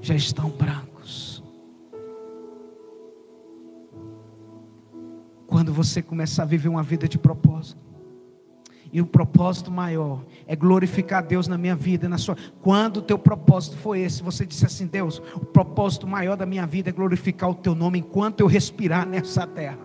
já 0.00 0.14
estão 0.14 0.48
brancos. 0.48 1.42
Quando 5.46 5.74
você 5.74 6.00
começar 6.00 6.44
a 6.44 6.46
viver 6.46 6.70
uma 6.70 6.82
vida 6.82 7.06
de 7.06 7.18
propósito, 7.18 7.83
e 8.94 9.00
o 9.00 9.06
propósito 9.06 9.72
maior 9.72 10.20
é 10.46 10.54
glorificar 10.54 11.26
Deus 11.26 11.48
na 11.48 11.58
minha 11.58 11.74
vida, 11.74 12.08
na 12.08 12.16
sua. 12.16 12.36
Quando 12.62 12.98
o 12.98 13.02
teu 13.02 13.18
propósito 13.18 13.76
foi 13.76 13.98
esse, 13.98 14.22
você 14.22 14.46
disse 14.46 14.64
assim: 14.64 14.86
Deus, 14.86 15.20
o 15.34 15.40
propósito 15.40 16.06
maior 16.06 16.36
da 16.36 16.46
minha 16.46 16.64
vida 16.64 16.90
é 16.90 16.92
glorificar 16.92 17.50
o 17.50 17.56
teu 17.56 17.74
nome 17.74 17.98
enquanto 17.98 18.38
eu 18.38 18.46
respirar 18.46 19.04
nessa 19.04 19.48
terra. 19.48 19.80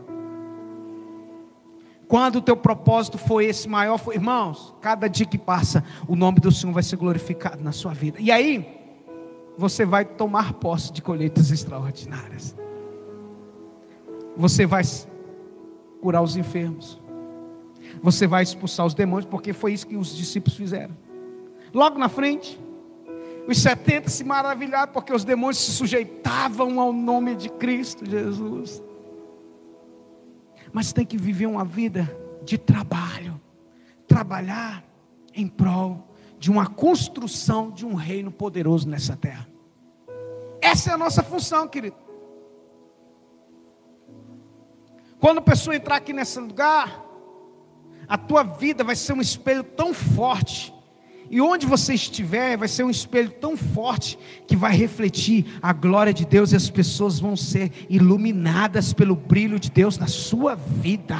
Quando 2.07 2.35
o 2.35 2.41
teu 2.41 2.55
propósito 2.55 3.17
foi 3.17 3.45
esse 3.45 3.67
maior, 3.67 3.97
foi, 3.97 4.13
irmãos, 4.13 4.75
cada 4.79 5.07
dia 5.07 5.25
que 5.25 5.39
passa, 5.39 5.83
o 6.07 6.15
nome 6.15 6.39
do 6.39 6.51
Senhor 6.51 6.71
vai 6.71 6.83
ser 6.83 6.97
glorificado 6.97 7.63
na 7.63 7.71
sua 7.71 7.93
vida. 7.93 8.19
E 8.21 8.31
aí, 8.31 8.79
você 9.57 9.85
vai 9.85 10.05
tomar 10.05 10.53
posse 10.53 10.93
de 10.93 11.01
colheitas 11.01 11.49
extraordinárias. 11.49 12.55
Você 14.37 14.67
vai 14.67 14.83
curar 15.99 16.21
os 16.21 16.37
enfermos 16.37 16.99
você 18.01 18.27
vai 18.27 18.43
expulsar 18.43 18.85
os 18.85 18.93
demônios, 18.93 19.25
porque 19.25 19.53
foi 19.53 19.73
isso 19.73 19.87
que 19.87 19.97
os 19.97 20.15
discípulos 20.15 20.57
fizeram. 20.57 20.95
Logo 21.73 21.97
na 21.97 22.09
frente, 22.09 22.59
os 23.47 23.57
70 23.57 24.09
se 24.09 24.23
maravilharam, 24.23 24.91
porque 24.91 25.13
os 25.13 25.23
demônios 25.23 25.57
se 25.57 25.71
sujeitavam 25.71 26.79
ao 26.79 26.93
nome 26.93 27.35
de 27.35 27.49
Cristo 27.49 28.05
Jesus. 28.05 28.81
Mas 30.71 30.93
tem 30.93 31.05
que 31.05 31.17
viver 31.17 31.47
uma 31.47 31.65
vida 31.65 32.15
de 32.43 32.57
trabalho, 32.57 33.39
trabalhar 34.07 34.83
em 35.33 35.47
prol 35.47 36.07
de 36.37 36.49
uma 36.49 36.67
construção 36.67 37.71
de 37.71 37.85
um 37.85 37.95
reino 37.95 38.31
poderoso 38.31 38.87
nessa 38.87 39.15
terra. 39.15 39.47
Essa 40.61 40.91
é 40.91 40.93
a 40.93 40.97
nossa 40.97 41.23
função, 41.23 41.67
querido. 41.67 41.95
Quando 45.19 45.39
a 45.39 45.41
pessoa 45.41 45.75
entrar 45.75 45.97
aqui 45.97 46.13
nesse 46.13 46.39
lugar, 46.39 47.03
a 48.09 48.17
tua 48.17 48.41
vida 48.41 48.83
vai 48.83 48.95
ser 48.95 49.13
um 49.13 49.21
espelho 49.21 49.63
tão 49.63 49.93
forte. 49.93 50.73
E 51.29 51.39
onde 51.39 51.67
você 51.67 51.93
estiver, 51.93 52.57
vai 52.57 52.67
ser 52.67 52.83
um 52.83 52.89
espelho 52.89 53.29
tão 53.29 53.55
forte 53.55 54.17
que 54.47 54.55
vai 54.55 54.75
refletir 54.75 55.59
a 55.61 55.71
glória 55.71 56.11
de 56.11 56.25
Deus 56.25 56.51
e 56.51 56.55
as 56.55 56.71
pessoas 56.71 57.19
vão 57.19 57.35
ser 57.35 57.85
iluminadas 57.87 58.93
pelo 58.93 59.15
brilho 59.15 59.59
de 59.59 59.69
Deus 59.69 59.95
na 59.99 60.07
sua 60.07 60.55
vida. 60.55 61.17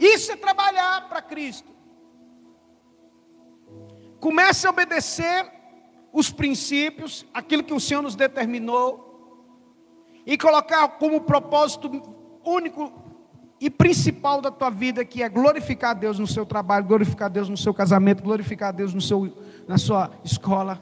Isso 0.00 0.32
é 0.32 0.36
trabalhar 0.36 1.06
para 1.10 1.20
Cristo. 1.20 1.68
Comece 4.18 4.66
a 4.66 4.70
obedecer 4.70 5.52
os 6.10 6.30
princípios, 6.30 7.26
aquilo 7.34 7.62
que 7.62 7.74
o 7.74 7.80
Senhor 7.80 8.00
nos 8.00 8.16
determinou, 8.16 9.04
e 10.24 10.38
colocar 10.38 10.88
como 10.88 11.20
propósito 11.20 11.90
único 12.42 13.07
e 13.60 13.68
principal 13.68 14.40
da 14.40 14.50
tua 14.50 14.70
vida, 14.70 15.04
que 15.04 15.22
é 15.22 15.28
glorificar 15.28 15.90
a 15.90 15.94
Deus 15.94 16.18
no 16.18 16.26
seu 16.26 16.46
trabalho, 16.46 16.86
glorificar 16.86 17.26
a 17.26 17.30
Deus 17.30 17.48
no 17.48 17.56
seu 17.56 17.74
casamento, 17.74 18.22
glorificar 18.22 18.68
a 18.68 18.72
Deus 18.72 18.94
no 18.94 19.00
seu, 19.00 19.36
na 19.66 19.78
sua 19.78 20.10
escola, 20.24 20.80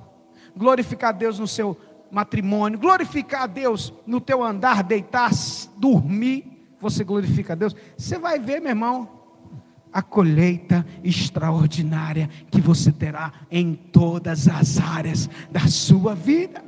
glorificar 0.57 1.11
a 1.11 1.13
Deus 1.13 1.39
no 1.39 1.47
seu 1.47 1.77
matrimônio, 2.11 2.79
glorificar 2.79 3.43
a 3.43 3.47
Deus 3.47 3.93
no 4.07 4.21
teu 4.21 4.43
andar, 4.43 4.83
deitar, 4.83 5.31
dormir, 5.77 6.57
você 6.81 7.03
glorifica 7.03 7.55
a 7.55 7.57
Deus. 7.57 7.75
Você 7.97 8.19
vai 8.19 8.39
ver, 8.39 8.61
meu 8.61 8.71
irmão, 8.71 9.17
a 9.93 10.03
colheita 10.03 10.87
extraordinária 11.03 12.29
que 12.51 12.61
você 12.61 12.93
terá 12.93 13.33
em 13.51 13.75
todas 13.75 14.47
as 14.47 14.79
áreas 14.79 15.31
da 15.51 15.67
sua 15.69 16.15
vida. 16.15 16.63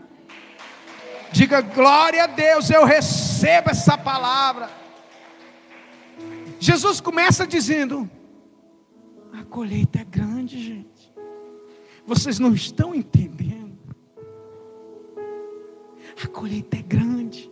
Diga 1.31 1.61
glória 1.61 2.25
a 2.25 2.27
Deus, 2.27 2.71
eu 2.71 2.87
recebo 2.87 3.71
essa 3.71 3.99
palavra. 3.99 4.71
Jesus 6.59 7.01
começa 7.01 7.47
dizendo: 7.47 8.11
a 9.33 9.45
colheita 9.45 10.01
é 10.01 10.05
grande, 10.05 10.63
gente. 10.63 11.13
Vocês 12.07 12.39
não 12.39 12.55
estão 12.55 12.95
entendendo. 12.95 13.79
A 16.23 16.27
colheita 16.27 16.77
é 16.77 16.83
grande. 16.83 17.51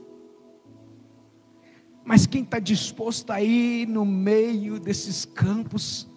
Mas 2.04 2.26
quem 2.26 2.42
está 2.42 2.58
disposto 2.58 3.32
a 3.32 3.42
ir 3.42 3.86
no 3.86 4.04
meio 4.04 4.78
desses 4.78 5.24
campos, 5.24 6.08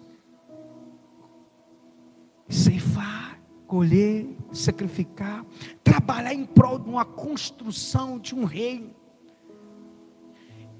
ceifar, 2.48 3.40
colher, 3.66 4.26
sacrificar, 4.52 5.44
trabalhar 5.82 6.32
em 6.32 6.44
prol 6.44 6.78
de 6.78 6.88
uma 6.88 7.04
construção 7.04 8.18
de 8.18 8.34
um 8.34 8.44
reino. 8.44 8.94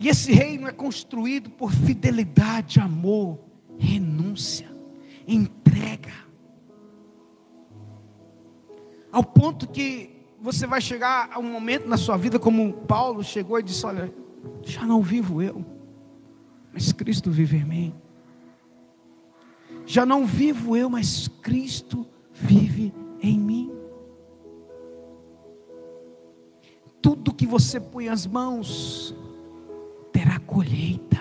E 0.01 0.09
esse 0.09 0.33
reino 0.33 0.67
é 0.67 0.73
construído 0.73 1.51
por 1.51 1.71
fidelidade, 1.71 2.81
amor, 2.81 3.39
renúncia, 3.79 4.75
entrega. 5.29 6.15
Ao 9.13 9.23
ponto 9.23 9.69
que 9.69 10.09
você 10.41 10.67
vai 10.67 10.81
chegar 10.81 11.29
a 11.31 11.39
um 11.39 11.53
momento 11.53 11.87
na 11.87 11.99
sua 11.99 12.17
vida, 12.17 12.39
como 12.39 12.73
Paulo 12.73 13.23
chegou 13.23 13.59
e 13.59 13.63
disse: 13.63 13.85
Olha, 13.85 14.11
já 14.63 14.87
não 14.87 15.03
vivo 15.03 15.43
eu, 15.43 15.63
mas 16.73 16.93
Cristo 16.93 17.31
vive 17.31 17.59
em 17.59 17.65
mim. 17.65 17.95
Já 19.85 20.07
não 20.07 20.25
vivo 20.25 20.79
eu, 20.79 20.89
mas 20.89 21.29
Cristo 21.29 22.07
vive 22.33 22.95
em 23.21 23.39
mim. 23.39 23.71
Tudo 27.03 27.35
que 27.35 27.47
você 27.47 27.79
põe 27.79 28.09
as 28.09 28.27
mãos 28.27 29.15
terá 30.21 30.39
colheita. 30.41 31.19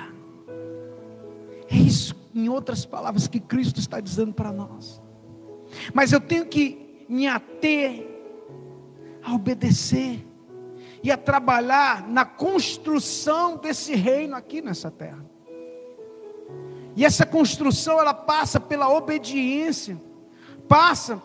É 1.71 1.75
isso, 1.75 2.13
em 2.35 2.49
outras 2.49 2.85
palavras, 2.85 3.27
que 3.27 3.39
Cristo 3.39 3.79
está 3.79 4.01
dizendo 4.01 4.33
para 4.33 4.51
nós. 4.51 5.01
Mas 5.93 6.11
eu 6.11 6.19
tenho 6.19 6.45
que 6.45 7.05
me 7.07 7.25
ater 7.25 8.05
a 9.23 9.33
obedecer 9.33 10.25
e 11.01 11.09
a 11.09 11.15
trabalhar 11.15 12.09
na 12.09 12.25
construção 12.25 13.55
desse 13.55 13.95
reino 13.95 14.35
aqui 14.35 14.61
nessa 14.61 14.91
terra. 14.91 15.25
E 16.93 17.05
essa 17.05 17.25
construção 17.25 18.01
ela 18.01 18.13
passa 18.13 18.59
pela 18.59 18.89
obediência, 18.89 20.01
passa 20.67 21.21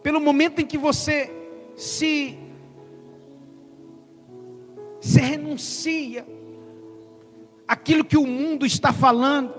pelo 0.00 0.20
momento 0.20 0.60
em 0.60 0.66
que 0.66 0.78
você 0.78 1.28
se 1.76 2.38
se 5.00 5.20
renuncia 5.20 6.37
aquilo 7.68 8.02
que 8.02 8.16
o 8.16 8.26
mundo 8.26 8.64
está 8.64 8.92
falando 8.92 9.54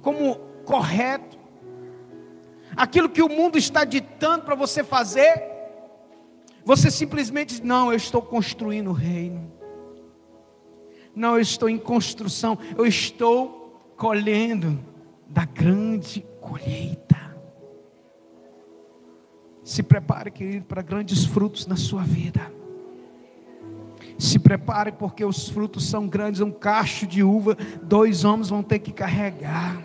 como 0.00 0.36
correto, 0.64 1.36
aquilo 2.76 3.08
que 3.08 3.22
o 3.22 3.28
mundo 3.28 3.58
está 3.58 3.84
ditando 3.84 4.44
para 4.44 4.54
você 4.54 4.84
fazer, 4.84 5.50
você 6.64 6.90
simplesmente 6.90 7.48
diz: 7.48 7.60
Não, 7.60 7.90
eu 7.90 7.96
estou 7.96 8.22
construindo 8.22 8.90
o 8.90 8.94
reino. 8.94 9.50
Não, 11.14 11.34
eu 11.34 11.40
estou 11.40 11.68
em 11.68 11.78
construção. 11.78 12.56
Eu 12.78 12.86
estou 12.86 13.92
colhendo 13.96 14.78
da 15.28 15.44
grande 15.44 16.24
colheita. 16.40 17.36
Se 19.62 19.82
prepare, 19.82 20.30
querido, 20.30 20.64
para 20.64 20.82
grandes 20.82 21.24
frutos 21.24 21.66
na 21.66 21.76
sua 21.76 22.02
vida. 22.02 22.61
Se 24.22 24.38
prepare, 24.38 24.92
porque 24.92 25.24
os 25.24 25.48
frutos 25.48 25.88
são 25.88 26.06
grandes. 26.06 26.40
Um 26.40 26.52
cacho 26.52 27.06
de 27.06 27.22
uva, 27.22 27.56
dois 27.82 28.24
homens 28.24 28.48
vão 28.48 28.62
ter 28.62 28.78
que 28.78 28.92
carregar 28.92 29.82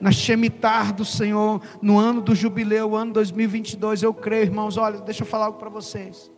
na 0.00 0.12
Shemitar 0.12 0.94
do 0.94 1.04
Senhor, 1.04 1.60
no 1.82 1.98
ano 1.98 2.20
do 2.20 2.34
jubileu, 2.34 2.94
ano 2.94 3.12
2022, 3.14 4.02
eu 4.02 4.14
creio, 4.14 4.44
irmãos, 4.44 4.76
olha, 4.76 5.00
deixa 5.00 5.22
eu 5.22 5.26
falar 5.26 5.46
algo 5.46 5.58
para 5.58 5.68
vocês. 5.68 6.30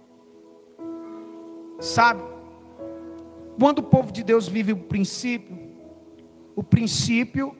Sabe, 1.78 2.22
quando 3.58 3.80
o 3.80 3.82
povo 3.82 4.12
de 4.12 4.22
Deus 4.22 4.48
vive 4.48 4.72
o 4.72 4.78
princípio, 4.78 5.58
o 6.56 6.62
princípio 6.62 7.54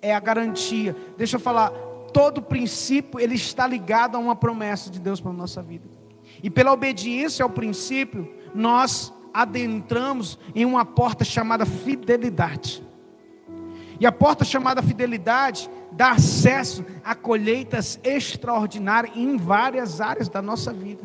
é 0.00 0.14
a 0.14 0.20
garantia. 0.20 0.96
Deixa 1.16 1.36
eu 1.36 1.40
falar, 1.40 1.70
todo 2.12 2.40
princípio 2.40 3.20
ele 3.20 3.34
está 3.34 3.66
ligado 3.66 4.16
a 4.16 4.18
uma 4.18 4.34
promessa 4.34 4.90
de 4.90 4.98
Deus 4.98 5.20
para 5.20 5.30
a 5.30 5.34
nossa 5.34 5.62
vida. 5.62 5.88
E 6.42 6.50
pela 6.50 6.72
obediência 6.72 7.42
ao 7.42 7.50
princípio, 7.50 8.32
nós 8.54 9.12
adentramos 9.32 10.38
em 10.54 10.64
uma 10.64 10.84
porta 10.84 11.24
chamada 11.24 11.66
fidelidade. 11.66 12.82
E 14.00 14.06
a 14.06 14.12
porta 14.12 14.44
chamada 14.44 14.82
fidelidade 14.82 15.68
dá 15.92 16.12
acesso 16.12 16.84
a 17.04 17.14
colheitas 17.14 17.98
extraordinárias 18.04 19.16
em 19.16 19.36
várias 19.36 20.00
áreas 20.00 20.28
da 20.28 20.40
nossa 20.40 20.72
vida. 20.72 21.02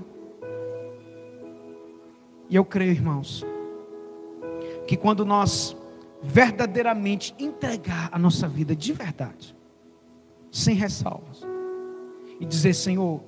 E 2.49 2.55
eu 2.55 2.63
creio, 2.63 2.91
irmãos, 2.91 3.43
que 4.87 4.95
quando 4.95 5.25
nós 5.25 5.75
verdadeiramente 6.21 7.33
entregar 7.39 8.09
a 8.11 8.19
nossa 8.19 8.47
vida 8.47 8.75
de 8.75 8.93
verdade, 8.93 9.55
sem 10.51 10.75
ressalvas, 10.75 11.41
e 12.39 12.45
dizer: 12.45 12.73
Senhor, 12.73 13.23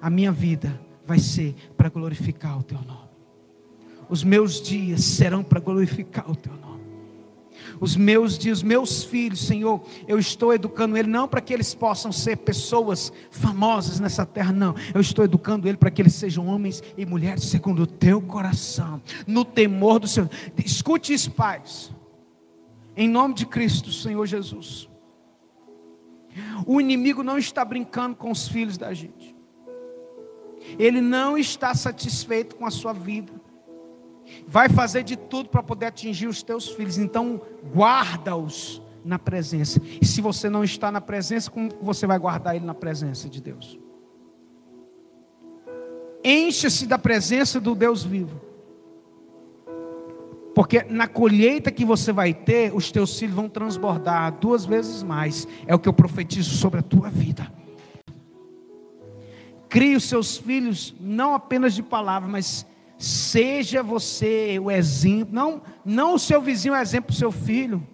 a 0.00 0.08
minha 0.08 0.30
vida 0.30 0.80
vai 1.08 1.18
ser 1.18 1.56
para 1.76 1.88
glorificar 1.88 2.56
o 2.56 2.62
Teu 2.62 2.78
nome, 2.82 3.08
os 4.08 4.22
meus 4.22 4.62
dias 4.62 5.02
serão 5.02 5.42
para 5.42 5.58
glorificar 5.58 6.30
o 6.30 6.36
Teu 6.36 6.52
nome 6.52 6.68
os 7.80 7.96
meus 7.96 8.38
dias, 8.38 8.62
meus 8.62 9.04
filhos, 9.04 9.40
Senhor, 9.40 9.82
eu 10.06 10.18
estou 10.18 10.52
educando 10.52 10.96
ele 10.96 11.08
não 11.08 11.28
para 11.28 11.40
que 11.40 11.52
eles 11.52 11.74
possam 11.74 12.10
ser 12.10 12.36
pessoas 12.38 13.12
famosas 13.30 14.00
nessa 14.00 14.26
terra, 14.26 14.52
não. 14.52 14.74
Eu 14.92 15.00
estou 15.00 15.24
educando 15.24 15.68
ele 15.68 15.76
para 15.76 15.90
que 15.90 16.02
eles 16.02 16.14
sejam 16.14 16.46
homens 16.46 16.82
e 16.96 17.06
mulheres 17.06 17.44
segundo 17.44 17.82
o 17.82 17.86
teu 17.86 18.20
coração, 18.20 19.00
no 19.26 19.44
temor 19.44 19.98
do 19.98 20.08
Senhor. 20.08 20.30
Escute 20.64 21.12
isso, 21.12 21.30
pais. 21.30 21.92
Em 22.96 23.08
nome 23.08 23.34
de 23.34 23.46
Cristo, 23.46 23.92
Senhor 23.92 24.26
Jesus. 24.26 24.88
O 26.66 26.80
inimigo 26.80 27.22
não 27.22 27.38
está 27.38 27.64
brincando 27.64 28.16
com 28.16 28.30
os 28.30 28.48
filhos 28.48 28.76
da 28.76 28.92
gente. 28.92 29.37
Ele 30.78 31.00
não 31.00 31.38
está 31.38 31.74
satisfeito 31.74 32.56
com 32.56 32.66
a 32.66 32.70
sua 32.70 32.92
vida 32.92 33.32
vai 34.46 34.68
fazer 34.68 35.02
de 35.02 35.16
tudo 35.16 35.48
para 35.48 35.62
poder 35.62 35.86
atingir 35.86 36.26
os 36.26 36.42
teus 36.42 36.68
filhos. 36.68 36.98
Então, 36.98 37.40
guarda-os 37.74 38.82
na 39.04 39.18
presença. 39.18 39.80
E 40.00 40.06
se 40.06 40.20
você 40.20 40.48
não 40.48 40.64
está 40.64 40.90
na 40.90 41.00
presença, 41.00 41.50
como 41.50 41.70
você 41.80 42.06
vai 42.06 42.18
guardar 42.18 42.56
ele 42.56 42.64
na 42.64 42.74
presença 42.74 43.28
de 43.28 43.40
Deus? 43.40 43.78
Encha-se 46.22 46.86
da 46.86 46.98
presença 46.98 47.60
do 47.60 47.74
Deus 47.74 48.04
vivo. 48.04 48.40
Porque 50.54 50.82
na 50.82 51.06
colheita 51.06 51.70
que 51.70 51.84
você 51.84 52.12
vai 52.12 52.34
ter, 52.34 52.74
os 52.74 52.90
teus 52.90 53.16
filhos 53.16 53.34
vão 53.34 53.48
transbordar 53.48 54.36
duas 54.38 54.64
vezes 54.64 55.04
mais. 55.04 55.46
É 55.66 55.74
o 55.74 55.78
que 55.78 55.88
eu 55.88 55.92
profetizo 55.92 56.50
sobre 56.56 56.80
a 56.80 56.82
tua 56.82 57.08
vida. 57.08 57.50
Crie 59.68 59.96
os 59.96 60.04
seus 60.04 60.36
filhos 60.36 60.94
não 60.98 61.34
apenas 61.34 61.74
de 61.74 61.82
palavra, 61.82 62.28
mas 62.28 62.66
seja 62.98 63.82
você 63.82 64.58
o 64.58 64.70
exemplo, 64.70 65.34
não, 65.34 65.62
não 65.84 66.14
o 66.14 66.18
seu 66.18 66.40
vizinho 66.40 66.74
é 66.74 66.82
exemplo 66.82 67.08
para 67.08 67.14
o 67.14 67.16
seu 67.16 67.30
filho, 67.30 67.86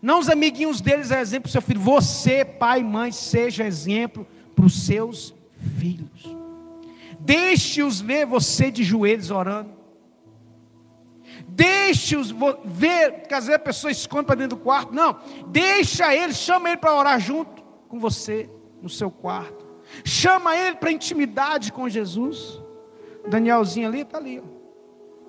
não 0.00 0.18
os 0.18 0.28
amiguinhos 0.28 0.80
deles 0.80 1.10
é 1.10 1.20
exemplo 1.20 1.42
para 1.42 1.48
o 1.48 1.52
seu 1.52 1.62
filho, 1.62 1.80
você, 1.80 2.44
pai 2.44 2.80
e 2.80 2.84
mãe, 2.84 3.12
seja 3.12 3.64
exemplo 3.64 4.26
para 4.54 4.64
os 4.64 4.84
seus 4.84 5.34
filhos. 5.78 6.36
Deixe-os 7.20 8.00
ver 8.00 8.26
você 8.26 8.70
de 8.70 8.82
joelhos 8.82 9.30
orando. 9.30 9.70
Deixe-os 11.46 12.34
ver, 12.64 13.28
que 13.28 13.34
às 13.34 13.46
vezes 13.46 13.60
a 13.60 13.64
pessoa 13.64 13.90
esconde 13.90 14.26
para 14.26 14.34
dentro 14.34 14.56
do 14.56 14.62
quarto. 14.62 14.92
Não, 14.92 15.18
deixa 15.48 16.14
ele, 16.14 16.32
chama 16.32 16.70
ele 16.70 16.78
para 16.78 16.94
orar 16.94 17.20
junto 17.20 17.62
com 17.88 18.00
você 18.00 18.50
no 18.80 18.88
seu 18.88 19.10
quarto. 19.10 19.61
Chama 20.04 20.56
ele 20.56 20.76
para 20.76 20.90
intimidade 20.90 21.72
com 21.72 21.88
Jesus. 21.88 22.60
Danielzinho 23.28 23.88
ali 23.88 24.00
está 24.00 24.18
ali. 24.18 24.40
Ó. 24.40 24.62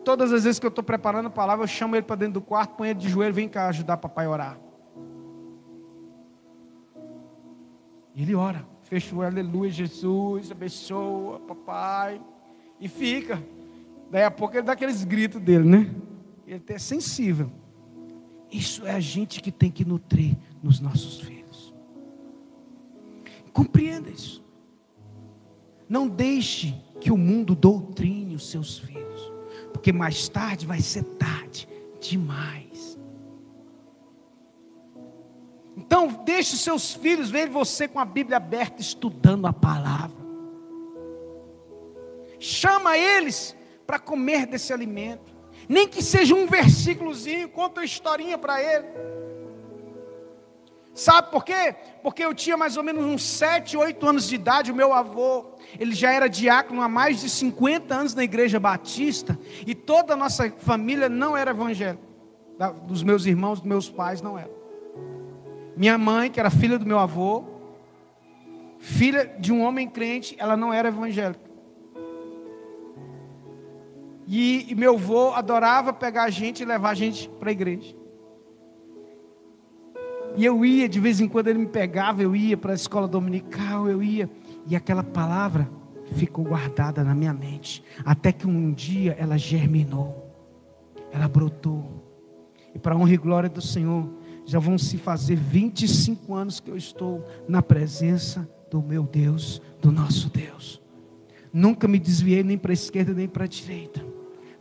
Todas 0.04 0.34
as 0.34 0.44
vezes 0.44 0.60
que 0.60 0.66
eu 0.66 0.70
estou 0.70 0.84
preparando 0.84 1.28
a 1.28 1.30
palavra, 1.30 1.64
eu 1.64 1.68
chamo 1.68 1.96
ele 1.96 2.04
para 2.04 2.18
dentro 2.18 2.36
do 2.36 2.42
quarto, 2.42 2.76
põe 2.76 2.90
ele 2.90 3.00
de 3.00 3.10
joelho, 3.10 3.34
vem 3.34 3.48
cá 3.48 3.68
ajudar 3.68 3.98
papai 3.98 4.26
a 4.26 4.30
orar. 4.30 4.60
Ele 8.16 8.36
ora, 8.36 8.68
fecha 8.82 9.16
o 9.16 9.22
aleluia, 9.22 9.72
Jesus, 9.72 10.52
abençoa, 10.52 11.40
papai. 11.40 12.22
E 12.80 12.88
fica. 12.88 13.42
Daí 14.12 14.24
a 14.24 14.32
pouco 14.32 14.56
ele 14.56 14.64
dá 14.64 14.74
aqueles 14.74 15.04
gritos 15.04 15.42
dele, 15.42 15.68
né? 15.68 15.96
Ele 16.46 16.62
é 16.68 16.78
sensível. 16.78 17.50
Isso 18.52 18.86
é 18.86 18.92
a 18.92 19.00
gente 19.00 19.42
que 19.42 19.52
tem 19.52 19.72
que 19.72 19.84
nutrir 19.84 20.38
nos 20.62 20.80
nossos 20.80 21.22
filhos. 21.22 21.74
Compreenda 23.52 24.10
isso. 24.10 24.43
Não 25.88 26.08
deixe 26.08 26.74
que 27.00 27.12
o 27.12 27.18
mundo 27.18 27.56
doutrine 27.56 28.36
os 28.36 28.50
seus 28.50 28.78
filhos, 28.78 29.32
porque 29.72 29.92
mais 29.92 30.28
tarde 30.30 30.66
vai 30.66 30.80
ser 30.80 31.04
tarde 31.04 31.68
demais. 32.00 32.98
Então, 35.76 36.24
deixe 36.24 36.54
os 36.54 36.62
seus 36.62 36.94
filhos 36.94 37.30
verem 37.30 37.52
você 37.52 37.88
com 37.88 38.00
a 38.00 38.06
Bíblia 38.06 38.38
aberta, 38.38 38.82
estudando 38.82 39.48
a 39.48 39.54
palavra. 39.54 40.24
Chama 42.40 42.98
eles 42.98 43.56
para 43.86 44.00
comer 44.00 44.46
desse 44.46 44.72
alimento. 44.74 45.34
Nem 45.68 45.88
que 45.88 46.02
seja 46.02 46.36
um 46.36 46.46
versículozinho, 46.46 47.50
conta 47.50 47.80
uma 47.80 47.86
historinha 47.86 48.38
para 48.38 48.62
ele. 48.62 48.88
Sabe 50.94 51.32
por 51.32 51.44
quê? 51.44 51.76
Porque 52.04 52.24
eu 52.24 52.34
tinha 52.36 52.56
mais 52.56 52.78
ou 52.78 52.84
menos 52.84 53.04
uns 53.04 53.24
7, 53.24 53.76
8 53.76 54.08
anos 54.08 54.28
de 54.28 54.36
idade, 54.36 54.72
o 54.72 54.76
meu 54.76 54.94
avô, 54.94 55.46
ele 55.80 55.96
já 55.96 56.12
era 56.12 56.30
diácono 56.30 56.82
há 56.82 56.88
mais 56.88 57.20
de 57.22 57.30
50 57.30 57.94
anos 57.96 58.14
na 58.14 58.24
igreja 58.24 58.60
batista, 58.60 59.38
e 59.66 59.74
toda 59.74 60.14
a 60.14 60.16
nossa 60.16 60.52
família 60.52 61.10
não 61.10 61.36
era 61.36 61.52
evangélica. 61.52 62.04
Dos 62.84 63.02
meus 63.02 63.26
irmãos, 63.26 63.60
dos 63.60 63.68
meus 63.68 63.90
pais, 63.90 64.22
não 64.22 64.38
era. 64.38 64.52
Minha 65.76 65.98
mãe, 65.98 66.30
que 66.30 66.40
era 66.40 66.52
filha 66.52 66.78
do 66.78 66.86
meu 66.86 67.00
avô, 67.00 67.44
filha 68.78 69.26
de 69.40 69.52
um 69.52 69.64
homem 69.64 69.90
crente, 69.90 70.36
ela 70.38 70.56
não 70.56 70.72
era 70.72 70.90
evangélica. 70.90 71.52
E, 74.28 74.72
e 74.72 74.76
meu 74.76 74.94
avô 74.94 75.34
adorava 75.34 75.92
pegar 75.92 76.26
a 76.26 76.30
gente 76.30 76.62
e 76.62 76.66
levar 76.66 76.92
a 76.92 76.94
gente 76.94 77.28
para 77.40 77.50
a 77.50 77.52
igreja. 77.52 78.03
E 80.36 80.44
eu 80.44 80.66
ia, 80.66 80.90
de 80.90 81.00
vez 81.00 81.20
em 81.20 81.28
quando 81.28 81.48
ele 81.48 81.60
me 81.60 81.68
pegava, 81.68 82.24
eu 82.24 82.36
ia 82.36 82.58
para 82.58 82.72
a 82.72 82.76
escola 82.76 83.08
dominical, 83.08 83.88
eu 83.88 84.02
ia. 84.02 84.30
E 84.68 84.76
aquela 84.76 85.04
palavra 85.04 85.70
ficou 86.16 86.44
guardada 86.44 87.04
na 87.04 87.14
minha 87.14 87.34
mente. 87.34 87.84
Até 88.04 88.32
que 88.32 88.48
um 88.48 88.72
dia 88.72 89.16
ela 89.20 89.38
germinou, 89.38 90.32
ela 91.12 91.28
brotou. 91.28 92.04
E 92.74 92.80
para 92.80 92.96
honra 92.96 93.14
e 93.14 93.18
glória 93.18 93.50
do 93.50 93.62
Senhor, 93.62 94.10
já 94.46 94.60
vão 94.60 94.78
se 94.78 94.98
fazer 94.98 95.36
25 95.36 96.34
anos 96.34 96.60
que 96.60 96.70
eu 96.70 96.78
estou 96.78 97.24
na 97.48 97.62
presença 97.62 98.50
do 98.72 98.82
meu 98.82 99.04
Deus, 99.04 99.62
do 99.82 99.92
nosso 99.92 100.30
Deus. 100.30 100.82
Nunca 101.52 101.88
me 101.88 102.00
desviei 102.00 102.44
nem 102.44 102.58
para 102.58 102.72
a 102.72 102.74
esquerda 102.74 103.14
nem 103.14 103.28
para 103.28 103.44
a 103.44 103.48
direita. 103.48 104.04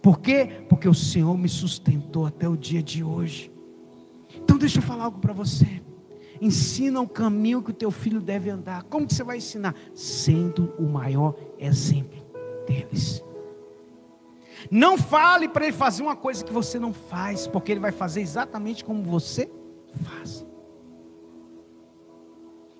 Por 0.03 0.21
quê? 0.21 0.65
Porque 0.69 0.89
o 0.89 0.95
Senhor 0.95 1.39
me 1.39 1.49
sustentou 1.49 2.27
até 2.27 2.49
o 2.49 2.57
dia 2.57 2.83
de 2.83 3.03
hoje. 3.05 3.52
Então 4.43 4.59
deixa 4.59 4.79
eu 4.79 4.83
falar 4.83 5.05
algo 5.05 5.19
para 5.19 5.33
você. 5.33 5.83
Ensina 6.41 7.01
o 7.01 7.09
caminho 7.09 7.63
que 7.63 7.71
o 7.71 7.75
teu 7.75 7.91
filho 7.91 8.21
deve 8.21 8.51
andar. 8.51 8.83
Como 8.85 9.07
que 9.07 9.15
você 9.15 9.23
vai 9.23 9.37
ensinar? 9.37 9.75
Sendo 9.95 10.75
o 10.79 10.83
maior 10.83 11.37
exemplo 11.59 12.21
deles. 12.67 13.23
Não 14.71 14.99
fale 14.99 15.49
para 15.49 15.65
ele 15.67 15.73
fazer 15.73 16.03
uma 16.03 16.17
coisa 16.17 16.45
que 16.45 16.53
você 16.53 16.79
não 16.79 16.93
faz, 16.93 17.47
porque 17.47 17.73
ele 17.73 17.81
vai 17.81 17.93
fazer 17.93 18.21
exatamente 18.21 18.85
como 18.85 19.03
você 19.03 19.51
faz. 20.05 20.45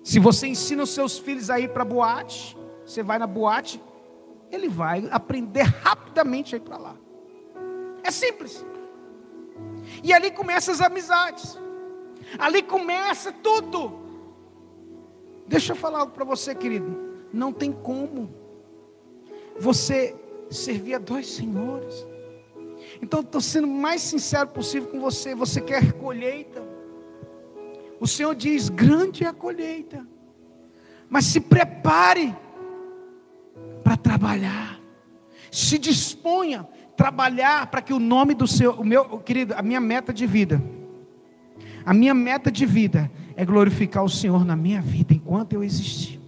Se 0.03 0.19
você 0.19 0.47
ensina 0.47 0.83
os 0.83 0.89
seus 0.89 1.17
filhos 1.17 1.49
a 1.49 1.59
ir 1.59 1.69
para 1.69 1.85
boate, 1.85 2.57
você 2.85 3.01
vai 3.01 3.17
na 3.17 3.27
boate, 3.27 3.81
ele 4.51 4.67
vai 4.67 5.07
aprender 5.09 5.63
rapidamente 5.63 6.53
a 6.53 6.57
ir 6.57 6.61
para 6.61 6.77
lá. 6.77 6.95
É 8.03 8.11
simples. 8.11 8.65
E 10.03 10.13
ali 10.13 10.31
começam 10.31 10.73
as 10.73 10.81
amizades. 10.81 11.57
Ali 12.37 12.61
começa 12.61 13.31
tudo. 13.31 13.99
Deixa 15.47 15.73
eu 15.73 15.75
falar 15.75 15.99
algo 15.99 16.13
para 16.13 16.23
você, 16.23 16.55
querido. 16.55 17.13
Não 17.31 17.51
tem 17.51 17.71
como 17.71 18.33
você 19.59 20.15
servir 20.49 20.95
a 20.95 20.99
dois 20.99 21.27
senhores. 21.27 22.05
Então, 23.01 23.21
estou 23.21 23.41
sendo 23.41 23.65
o 23.65 23.71
mais 23.71 24.01
sincero 24.01 24.49
possível 24.49 24.89
com 24.89 24.99
você. 24.99 25.35
Você 25.35 25.59
quer 25.59 25.93
colheita? 25.93 26.63
O 27.99 28.07
Senhor 28.07 28.35
diz: 28.35 28.69
grande 28.69 29.23
é 29.23 29.27
a 29.27 29.33
colheita. 29.33 30.07
Mas 31.09 31.25
se 31.25 31.39
prepare 31.39 32.35
para 33.83 33.97
trabalhar. 33.97 34.79
Se 35.51 35.77
disponha 35.77 36.67
trabalhar 36.95 37.67
para 37.67 37.81
que 37.81 37.93
o 37.93 37.99
nome 37.99 38.33
do 38.33 38.47
seu, 38.47 38.73
o 38.73 38.85
meu 38.85 39.19
querido, 39.19 39.53
a 39.55 39.61
minha 39.61 39.79
meta 39.79 40.13
de 40.13 40.25
vida, 40.25 40.61
a 41.85 41.93
minha 41.93 42.13
meta 42.13 42.51
de 42.51 42.65
vida 42.65 43.11
é 43.35 43.45
glorificar 43.45 44.03
o 44.03 44.09
Senhor 44.09 44.45
na 44.45 44.55
minha 44.55 44.81
vida 44.81 45.13
enquanto 45.13 45.53
eu 45.53 45.63
existir. 45.63 46.21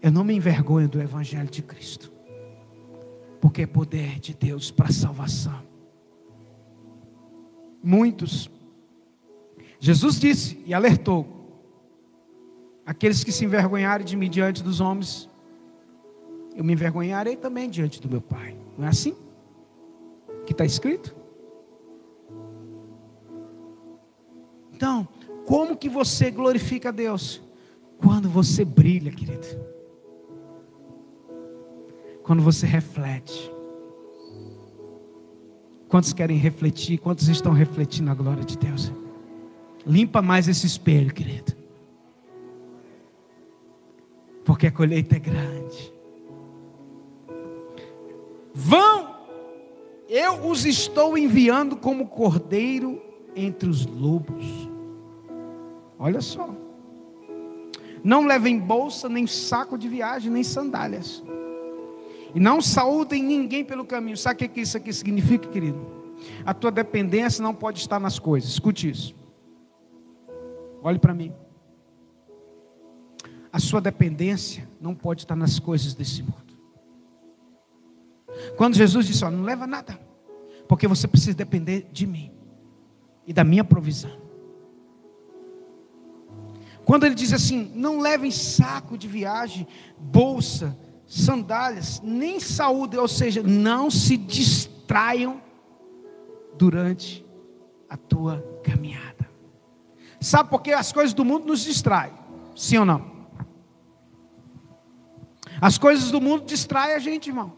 Eu 0.00 0.12
não 0.12 0.22
me 0.22 0.34
envergonho 0.34 0.88
do 0.88 1.00
Evangelho 1.00 1.50
de 1.50 1.62
Cristo, 1.62 2.12
porque 3.40 3.62
é 3.62 3.66
poder 3.66 4.20
de 4.20 4.34
Deus 4.34 4.70
para 4.70 4.92
salvação. 4.92 5.60
Muitos, 7.82 8.48
Jesus 9.80 10.20
disse 10.20 10.62
e 10.64 10.72
alertou: 10.72 11.36
aqueles 12.84 13.24
que 13.24 13.32
se 13.32 13.44
envergonharem 13.44 14.06
de 14.06 14.16
mim 14.16 14.30
diante 14.30 14.62
dos 14.62 14.80
homens, 14.80 15.28
eu 16.56 16.64
me 16.64 16.72
envergonharei 16.72 17.36
também 17.36 17.68
diante 17.68 18.00
do 18.00 18.08
meu 18.08 18.20
Pai. 18.20 18.56
Não 18.78 18.86
é 18.86 18.88
assim? 18.88 19.14
Que 20.46 20.52
está 20.52 20.64
escrito? 20.64 21.14
Então, 24.72 25.06
como 25.44 25.76
que 25.76 25.88
você 25.88 26.30
glorifica 26.30 26.88
a 26.88 26.92
Deus? 26.92 27.42
Quando 27.98 28.28
você 28.28 28.64
brilha, 28.64 29.12
querido. 29.12 29.46
Quando 32.22 32.42
você 32.42 32.66
reflete. 32.66 33.52
Quantos 35.88 36.12
querem 36.12 36.38
refletir? 36.38 36.98
Quantos 36.98 37.28
estão 37.28 37.52
refletindo 37.52 38.10
a 38.10 38.14
glória 38.14 38.44
de 38.44 38.56
Deus? 38.56 38.92
Limpa 39.86 40.20
mais 40.20 40.48
esse 40.48 40.66
espelho, 40.66 41.12
querido. 41.12 41.52
Porque 44.44 44.66
a 44.66 44.72
colheita 44.72 45.16
é 45.16 45.18
grande. 45.18 45.95
Vão, 48.58 49.14
eu 50.08 50.46
os 50.46 50.64
estou 50.64 51.18
enviando 51.18 51.76
como 51.76 52.08
cordeiro 52.08 53.02
entre 53.34 53.68
os 53.68 53.84
lobos. 53.84 54.46
Olha 55.98 56.22
só. 56.22 56.48
Não 58.02 58.24
levem 58.26 58.58
bolsa, 58.58 59.10
nem 59.10 59.26
saco 59.26 59.76
de 59.76 59.86
viagem, 59.90 60.32
nem 60.32 60.42
sandálias. 60.42 61.22
E 62.34 62.40
não 62.40 62.62
saúdem 62.62 63.22
ninguém 63.22 63.62
pelo 63.62 63.84
caminho. 63.84 64.16
Sabe 64.16 64.46
o 64.46 64.48
que 64.48 64.62
isso 64.62 64.78
aqui 64.78 64.90
significa, 64.90 65.46
querido? 65.50 65.78
A 66.42 66.54
tua 66.54 66.70
dependência 66.70 67.42
não 67.42 67.54
pode 67.54 67.80
estar 67.80 68.00
nas 68.00 68.18
coisas. 68.18 68.48
Escute 68.48 68.88
isso. 68.88 69.14
Olhe 70.82 70.98
para 70.98 71.12
mim. 71.12 71.30
A 73.52 73.58
sua 73.58 73.82
dependência 73.82 74.66
não 74.80 74.94
pode 74.94 75.24
estar 75.24 75.36
nas 75.36 75.58
coisas 75.58 75.92
desse 75.92 76.22
mundo. 76.22 76.45
Quando 78.56 78.74
Jesus 78.74 79.06
disse: 79.06 79.24
ó, 79.24 79.30
Não 79.30 79.42
leva 79.42 79.66
nada, 79.66 79.98
porque 80.68 80.86
você 80.86 81.06
precisa 81.06 81.36
depender 81.36 81.88
de 81.92 82.06
mim 82.06 82.32
e 83.26 83.32
da 83.32 83.44
minha 83.44 83.64
provisão. 83.64 84.26
Quando 86.84 87.04
ele 87.04 87.14
diz 87.14 87.32
assim: 87.32 87.70
não 87.74 87.98
levem 87.98 88.30
saco 88.30 88.96
de 88.96 89.08
viagem, 89.08 89.66
bolsa, 89.98 90.78
sandálias, 91.06 92.00
nem 92.02 92.38
saúde, 92.38 92.96
ou 92.96 93.08
seja, 93.08 93.42
não 93.42 93.90
se 93.90 94.16
distraiam 94.16 95.40
durante 96.56 97.24
a 97.88 97.96
tua 97.96 98.40
caminhada. 98.62 99.28
Sabe 100.20 100.48
por 100.48 100.62
que 100.62 100.72
as 100.72 100.92
coisas 100.92 101.12
do 101.12 101.24
mundo 101.24 101.46
nos 101.46 101.64
distraem? 101.64 102.12
Sim 102.54 102.78
ou 102.78 102.84
não? 102.84 103.16
As 105.60 105.78
coisas 105.78 106.10
do 106.10 106.20
mundo 106.20 106.44
distraem 106.44 106.94
a 106.94 106.98
gente, 106.98 107.28
irmão. 107.28 107.52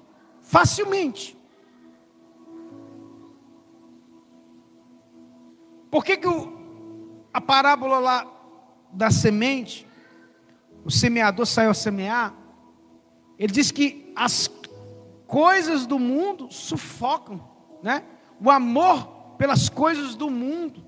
Facilmente. 0.48 1.37
Por 5.90 6.02
que, 6.02 6.16
que 6.16 6.26
o, 6.26 7.22
a 7.30 7.38
parábola 7.38 7.98
lá 7.98 8.26
da 8.90 9.11
semente, 9.11 9.87
o 10.87 10.90
semeador 10.90 11.44
saiu 11.44 11.70
a 11.70 11.74
semear, 11.74 12.34
ele 13.38 13.52
diz 13.52 13.70
que 13.70 14.11
as 14.16 14.50
coisas 15.26 15.84
do 15.84 15.98
mundo 15.98 16.50
sufocam, 16.50 17.46
né? 17.82 18.02
O 18.42 18.50
amor 18.50 19.34
pelas 19.37 19.68
coisas 19.68 20.14
do 20.14 20.30
mundo 20.30 20.82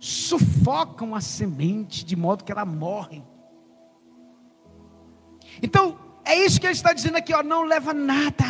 sufocam 0.00 1.14
a 1.14 1.20
semente 1.20 2.04
de 2.04 2.16
modo 2.16 2.42
que 2.42 2.50
ela 2.50 2.66
morre. 2.66 3.22
Então, 5.62 5.96
é 6.24 6.44
isso 6.44 6.60
que 6.60 6.66
ele 6.66 6.72
está 6.72 6.92
dizendo 6.92 7.16
aqui, 7.16 7.34
ó, 7.34 7.42
não 7.42 7.64
leva 7.64 7.92
nada 7.92 8.44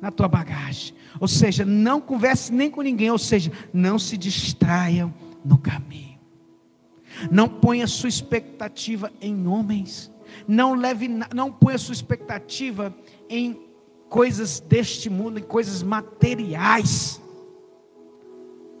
na 0.00 0.10
tua 0.10 0.28
bagagem. 0.28 0.94
Ou 1.20 1.26
seja, 1.26 1.64
não 1.64 2.00
converse 2.00 2.52
nem 2.52 2.70
com 2.70 2.82
ninguém, 2.82 3.10
ou 3.10 3.18
seja, 3.18 3.50
não 3.72 3.98
se 3.98 4.16
distraiam 4.16 5.12
no 5.44 5.58
caminho. 5.58 6.18
Não 7.30 7.48
ponha 7.48 7.86
sua 7.86 8.08
expectativa 8.08 9.12
em 9.20 9.46
homens. 9.46 10.12
Não 10.46 10.74
leve, 10.74 11.08
não 11.34 11.50
ponha 11.50 11.78
sua 11.78 11.94
expectativa 11.94 12.94
em 13.28 13.58
coisas 14.08 14.60
deste 14.60 15.10
mundo, 15.10 15.38
em 15.38 15.42
coisas 15.42 15.82
materiais. 15.82 17.20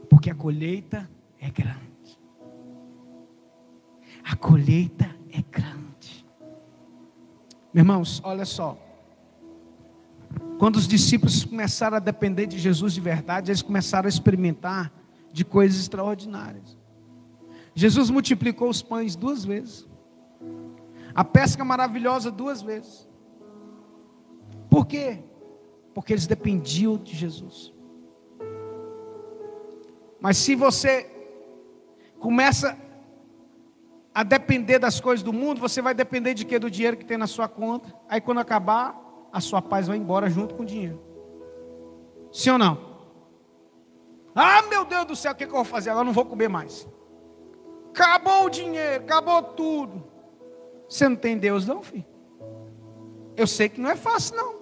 Porque 0.08 0.30
a 0.30 0.34
colheita 0.34 1.10
é 1.40 1.50
grande. 1.50 1.78
A 4.24 4.36
colheita 4.36 5.08
é 5.32 5.42
grande. 5.42 5.77
Irmãos, 7.74 8.20
olha 8.24 8.44
só. 8.44 8.78
Quando 10.58 10.76
os 10.76 10.88
discípulos 10.88 11.44
começaram 11.44 11.96
a 11.96 12.00
depender 12.00 12.46
de 12.46 12.58
Jesus 12.58 12.92
de 12.92 13.00
verdade, 13.00 13.50
eles 13.50 13.62
começaram 13.62 14.06
a 14.06 14.08
experimentar 14.08 14.92
de 15.32 15.44
coisas 15.44 15.80
extraordinárias. 15.80 16.76
Jesus 17.74 18.10
multiplicou 18.10 18.68
os 18.68 18.82
pães 18.82 19.14
duas 19.14 19.44
vezes. 19.44 19.86
A 21.14 21.22
pesca 21.22 21.64
maravilhosa 21.64 22.30
duas 22.30 22.60
vezes. 22.60 23.08
Por 24.68 24.86
quê? 24.86 25.22
Porque 25.94 26.12
eles 26.12 26.26
dependiam 26.26 26.96
de 26.96 27.14
Jesus. 27.14 27.72
Mas 30.20 30.36
se 30.36 30.54
você 30.54 31.08
começa 32.18 32.76
a 34.18 34.24
depender 34.24 34.80
das 34.80 34.98
coisas 34.98 35.22
do 35.22 35.32
mundo, 35.32 35.60
você 35.60 35.80
vai 35.80 35.94
depender 35.94 36.34
de 36.34 36.44
quê? 36.44 36.58
Do 36.58 36.68
dinheiro 36.68 36.96
que 36.96 37.04
tem 37.04 37.16
na 37.16 37.28
sua 37.28 37.46
conta. 37.46 37.94
Aí 38.08 38.20
quando 38.20 38.38
acabar, 38.38 39.00
a 39.32 39.40
sua 39.40 39.62
paz 39.62 39.86
vai 39.86 39.96
embora 39.96 40.28
junto 40.28 40.56
com 40.56 40.64
o 40.64 40.66
dinheiro. 40.66 41.00
Sim 42.32 42.50
ou 42.50 42.58
não? 42.58 42.78
Ah, 44.34 44.62
meu 44.62 44.84
Deus 44.84 45.04
do 45.04 45.14
céu, 45.14 45.30
o 45.30 45.36
que, 45.36 45.46
que 45.46 45.52
eu 45.52 45.58
vou 45.58 45.64
fazer? 45.64 45.90
Agora 45.90 46.04
não 46.04 46.12
vou 46.12 46.24
comer 46.24 46.48
mais. 46.48 46.84
Acabou 47.90 48.46
o 48.46 48.50
dinheiro, 48.50 49.04
acabou 49.04 49.40
tudo. 49.40 50.02
Você 50.88 51.08
não 51.08 51.14
tem 51.14 51.38
Deus, 51.38 51.64
não, 51.64 51.80
filho? 51.80 52.04
Eu 53.36 53.46
sei 53.46 53.68
que 53.68 53.80
não 53.80 53.88
é 53.88 53.94
fácil, 53.94 54.34
não. 54.34 54.54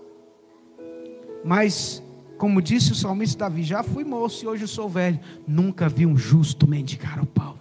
Mas, 1.42 2.03
como 2.37 2.61
disse 2.61 2.92
o 2.92 2.95
salmista 2.95 3.38
Davi, 3.38 3.62
já 3.62 3.83
fui 3.83 4.05
moço 4.05 4.45
e 4.45 4.49
hoje 4.49 4.69
sou 4.69 4.87
velho. 4.87 5.19
Nunca 5.49 5.88
vi 5.88 6.05
um 6.05 6.14
justo 6.14 6.69
mendigar 6.69 7.23
o 7.23 7.27
pau. 7.27 7.56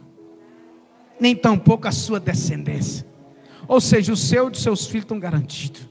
Nem 1.19 1.35
tampouco 1.35 1.87
a 1.87 1.91
sua 1.91 2.19
descendência. 2.19 3.05
Ou 3.67 3.81
seja, 3.81 4.13
o 4.13 4.17
seu 4.17 4.47
e 4.47 4.51
dos 4.51 4.61
seus 4.61 4.85
filhos 4.85 5.03
estão 5.03 5.19
garantidos. 5.19 5.87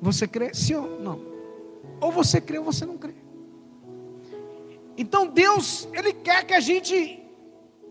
Você 0.00 0.26
crê? 0.26 0.54
Sim 0.54 0.74
ou 0.74 1.00
não? 1.00 1.20
Ou 2.00 2.10
você 2.10 2.40
crê 2.40 2.58
ou 2.58 2.64
você 2.64 2.86
não 2.86 2.96
crê. 2.96 3.14
Então 4.96 5.26
Deus, 5.26 5.88
Ele 5.92 6.12
quer 6.12 6.44
que 6.44 6.54
a 6.54 6.60
gente 6.60 7.22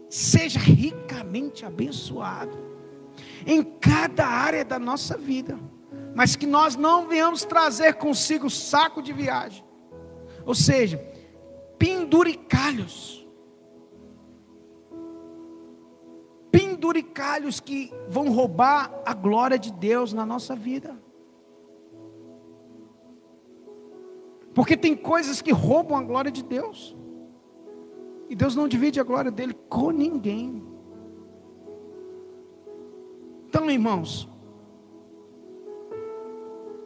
seja 0.09 0.59
ricamente 0.59 1.65
abençoado 1.65 2.57
em 3.45 3.63
cada 3.63 4.25
área 4.25 4.65
da 4.65 4.79
nossa 4.79 5.17
vida, 5.17 5.57
mas 6.15 6.35
que 6.35 6.45
nós 6.45 6.75
não 6.75 7.07
venhamos 7.07 7.43
trazer 7.43 7.93
consigo 7.93 8.49
saco 8.49 9.01
de 9.01 9.13
viagem, 9.13 9.63
ou 10.45 10.55
seja, 10.55 10.97
penduricalhos, 11.77 13.18
penduricalhos 16.79 17.59
que 17.59 17.91
vão 18.07 18.31
roubar 18.31 18.89
a 19.05 19.13
glória 19.13 19.59
de 19.59 19.69
Deus 19.69 20.13
na 20.13 20.25
nossa 20.25 20.55
vida. 20.55 20.97
Porque 24.53 24.77
tem 24.77 24.95
coisas 24.95 25.41
que 25.41 25.51
roubam 25.51 25.97
a 25.97 26.01
glória 26.01 26.31
de 26.31 26.41
Deus. 26.41 26.95
E 28.29 28.35
Deus 28.35 28.55
não 28.55 28.67
divide 28.67 28.99
a 28.99 29.03
glória 29.03 29.29
dele 29.29 29.53
com 29.67 29.91
ninguém. 29.91 30.63
Então, 33.47 33.69
irmãos, 33.69 34.29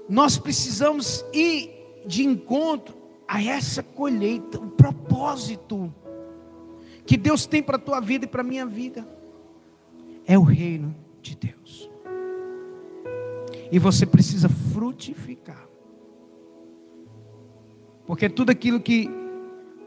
nós 0.10 0.40
precisamos 0.40 1.24
ir 1.32 1.70
de 2.06 2.26
encontro 2.26 2.96
a 3.28 3.42
essa 3.44 3.84
colheita, 3.84 4.60
o 4.60 4.72
propósito 4.72 5.94
que 7.06 7.16
Deus 7.16 7.46
tem 7.46 7.62
para 7.62 7.76
a 7.76 7.80
tua 7.80 8.00
vida 8.00 8.26
e 8.26 8.28
para 8.28 8.42
a 8.42 8.46
minha 8.46 8.66
vida. 8.66 9.06
É 10.26 10.38
o 10.38 10.44
reino 10.44 10.96
de 11.22 11.36
Deus. 11.36 11.90
E 13.72 13.80
você 13.80 14.06
precisa 14.06 14.48
frutificar. 14.48 15.68
Porque 18.06 18.30
tudo 18.30 18.50
aquilo 18.50 18.80
que 18.80 19.10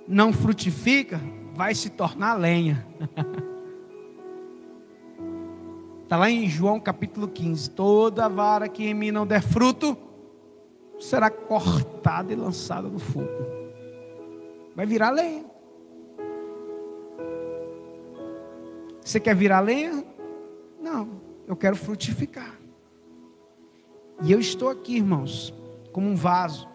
não 0.09 0.33
frutifica 0.33 1.21
vai 1.55 1.75
se 1.75 1.91
tornar 1.91 2.35
lenha. 2.35 2.87
Está 6.03 6.17
lá 6.19 6.31
em 6.31 6.49
João 6.49 6.81
capítulo 6.81 7.29
15: 7.29 7.71
Toda 7.71 8.29
vara 8.29 8.69
que 8.69 8.85
em 8.85 8.95
mim 8.95 9.11
não 9.11 9.27
der 9.27 9.43
fruto 9.43 9.97
será 10.99 11.31
cortada 11.31 12.33
e 12.33 12.37
lançada 12.37 12.89
no 12.89 12.99
fogo. 12.99 13.29
Vai 14.75 14.87
virar 14.87 15.11
lenha. 15.11 15.45
Você 19.01 19.21
quer 19.21 19.37
virar 19.37 19.61
lenha? 19.61 20.05
Não, 20.87 21.21
eu 21.49 21.57
quero 21.57 21.75
frutificar. 21.75 22.57
E 24.23 24.31
eu 24.31 24.39
estou 24.39 24.69
aqui, 24.69 24.95
irmãos, 24.95 25.53
como 25.93 26.09
um 26.09 26.15
vaso 26.15 26.69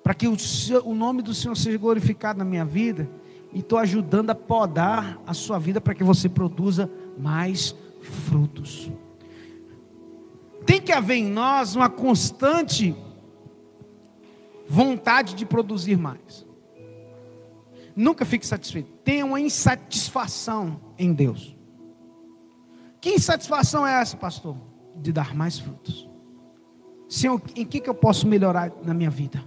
para 0.00 0.14
que 0.14 0.28
o, 0.28 0.38
seu, 0.38 0.86
o 0.86 0.94
nome 0.94 1.22
do 1.22 1.34
Senhor 1.34 1.56
seja 1.56 1.76
glorificado 1.76 2.38
na 2.38 2.44
minha 2.44 2.64
vida, 2.64 3.10
e 3.52 3.58
estou 3.58 3.76
ajudando 3.76 4.30
a 4.30 4.34
podar 4.36 5.20
a 5.26 5.34
sua 5.34 5.58
vida 5.58 5.80
para 5.80 5.92
que 5.92 6.04
você 6.04 6.28
produza 6.28 6.88
mais 7.18 7.74
frutos. 8.00 8.92
Tem 10.64 10.80
que 10.80 10.92
haver 10.92 11.16
em 11.16 11.26
nós 11.26 11.74
uma 11.74 11.90
constante 11.90 12.94
vontade 14.68 15.34
de 15.34 15.44
produzir 15.44 15.96
mais. 15.96 16.46
Nunca 17.96 18.24
fique 18.24 18.46
satisfeito. 18.46 18.92
Tenha 19.02 19.26
uma 19.26 19.40
insatisfação 19.40 20.80
em 20.96 21.12
Deus. 21.12 21.55
Que 23.06 23.14
insatisfação 23.14 23.86
é 23.86 24.00
essa, 24.00 24.16
pastor? 24.16 24.56
De 24.96 25.12
dar 25.12 25.32
mais 25.32 25.60
frutos. 25.60 26.10
Senhor, 27.08 27.40
em 27.54 27.64
que, 27.64 27.78
que 27.78 27.88
eu 27.88 27.94
posso 27.94 28.26
melhorar 28.26 28.72
na 28.82 28.92
minha 28.92 29.10
vida? 29.10 29.44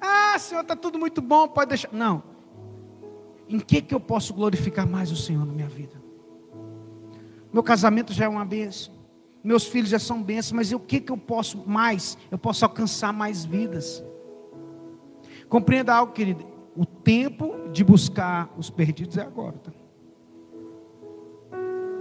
Ah, 0.00 0.38
Senhor, 0.38 0.62
está 0.62 0.74
tudo 0.74 0.98
muito 0.98 1.20
bom, 1.20 1.46
pode 1.46 1.68
deixar. 1.68 1.92
Não. 1.92 2.22
Em 3.46 3.60
que, 3.60 3.82
que 3.82 3.94
eu 3.94 4.00
posso 4.00 4.32
glorificar 4.32 4.88
mais 4.88 5.12
o 5.12 5.16
Senhor 5.16 5.44
na 5.44 5.52
minha 5.52 5.68
vida? 5.68 6.02
Meu 7.52 7.62
casamento 7.62 8.14
já 8.14 8.24
é 8.24 8.28
uma 8.28 8.46
bênção. 8.46 8.94
Meus 9.44 9.66
filhos 9.66 9.90
já 9.90 9.98
são 9.98 10.22
bênçãos, 10.22 10.52
mas 10.52 10.72
o 10.72 10.80
que, 10.80 11.00
que 11.00 11.12
eu 11.12 11.18
posso 11.18 11.58
mais? 11.68 12.16
Eu 12.30 12.38
posso 12.38 12.64
alcançar 12.64 13.12
mais 13.12 13.44
vidas. 13.44 14.02
Compreenda 15.50 15.94
algo, 15.94 16.14
querido. 16.14 16.46
O 16.74 16.86
tempo 16.86 17.68
de 17.70 17.84
buscar 17.84 18.50
os 18.56 18.70
perdidos 18.70 19.18
é 19.18 19.22
agora. 19.22 19.58
Tá? 19.58 19.70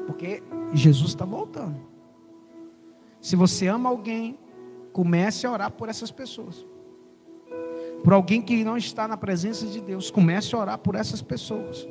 Porque 0.10 0.44
Jesus 0.74 1.10
está 1.10 1.26
voltando. 1.26 1.80
Se 3.22 3.36
você 3.36 3.68
ama 3.68 3.90
alguém, 3.90 4.38
comece 4.92 5.46
a 5.46 5.52
orar 5.52 5.72
por 5.72 5.90
essas 5.90 6.12
pessoas 6.12 6.66
por 8.04 8.14
alguém 8.14 8.42
que 8.42 8.64
não 8.64 8.78
está 8.78 9.08
na 9.08 9.18
presença 9.18 9.66
de 9.66 9.82
Deus. 9.82 10.10
Comece 10.10 10.56
a 10.56 10.60
orar 10.60 10.78
por 10.78 10.96
essas 10.96 11.22
pessoas. 11.22 11.88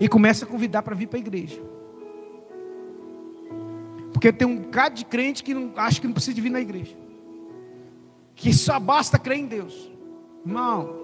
E 0.00 0.08
começa 0.08 0.44
a 0.44 0.48
convidar 0.48 0.82
para 0.82 0.94
vir 0.94 1.06
para 1.06 1.18
a 1.18 1.20
igreja. 1.20 1.60
Porque 4.12 4.32
tem 4.32 4.46
um 4.46 4.56
bocado 4.56 4.96
de 4.96 5.04
crente 5.04 5.44
que 5.44 5.54
não, 5.54 5.72
acha 5.76 6.00
que 6.00 6.06
não 6.06 6.14
precisa 6.14 6.34
de 6.34 6.40
vir 6.40 6.50
na 6.50 6.60
igreja. 6.60 6.96
Que 8.34 8.52
só 8.52 8.78
basta 8.80 9.18
crer 9.18 9.38
em 9.38 9.46
Deus. 9.46 9.90
Irmão, 10.44 10.96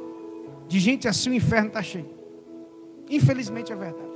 de 0.68 0.80
gente 0.80 1.06
assim 1.06 1.30
o 1.30 1.34
inferno 1.34 1.68
está 1.68 1.82
cheio. 1.82 2.10
Infelizmente 3.08 3.72
é 3.72 3.76
verdade. 3.76 4.13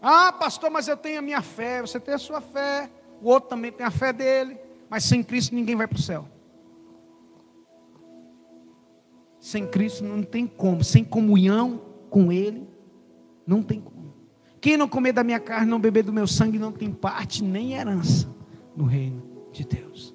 Ah, 0.00 0.32
pastor, 0.32 0.70
mas 0.70 0.88
eu 0.88 0.96
tenho 0.96 1.18
a 1.18 1.22
minha 1.22 1.42
fé. 1.42 1.80
Você 1.80 1.98
tem 1.98 2.14
a 2.14 2.18
sua 2.18 2.40
fé. 2.40 2.90
O 3.20 3.28
outro 3.28 3.50
também 3.50 3.72
tem 3.72 3.86
a 3.86 3.90
fé 3.90 4.12
dele. 4.12 4.58
Mas 4.88 5.04
sem 5.04 5.22
Cristo 5.22 5.54
ninguém 5.54 5.76
vai 5.76 5.86
para 5.86 5.98
o 5.98 6.02
céu. 6.02 6.28
Sem 9.40 9.66
Cristo 9.66 10.04
não 10.04 10.22
tem 10.22 10.46
como. 10.46 10.82
Sem 10.82 11.04
comunhão 11.04 11.82
com 12.10 12.32
Ele, 12.32 12.66
não 13.46 13.62
tem 13.62 13.80
como. 13.80 13.98
Quem 14.60 14.76
não 14.76 14.88
comer 14.88 15.12
da 15.12 15.22
minha 15.22 15.38
carne, 15.38 15.70
não 15.70 15.78
beber 15.78 16.02
do 16.02 16.12
meu 16.12 16.26
sangue, 16.26 16.58
não 16.58 16.72
tem 16.72 16.90
parte 16.90 17.44
nem 17.44 17.74
herança 17.74 18.28
no 18.74 18.84
reino 18.84 19.22
de 19.52 19.64
Deus. 19.64 20.14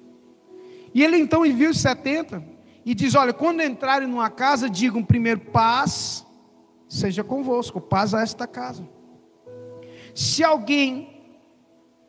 E 0.92 1.02
ele 1.02 1.16
então 1.16 1.44
envia 1.44 1.70
os 1.70 1.78
70 1.78 2.44
e 2.84 2.94
diz: 2.94 3.14
Olha, 3.14 3.32
quando 3.32 3.62
entrarem 3.62 4.06
numa 4.06 4.28
casa, 4.28 4.68
digam 4.68 5.02
primeiro 5.02 5.40
paz, 5.40 6.26
seja 6.88 7.24
convosco, 7.24 7.80
paz 7.80 8.12
a 8.14 8.20
esta 8.20 8.46
casa. 8.46 8.86
Se 10.14 10.44
alguém, 10.44 11.08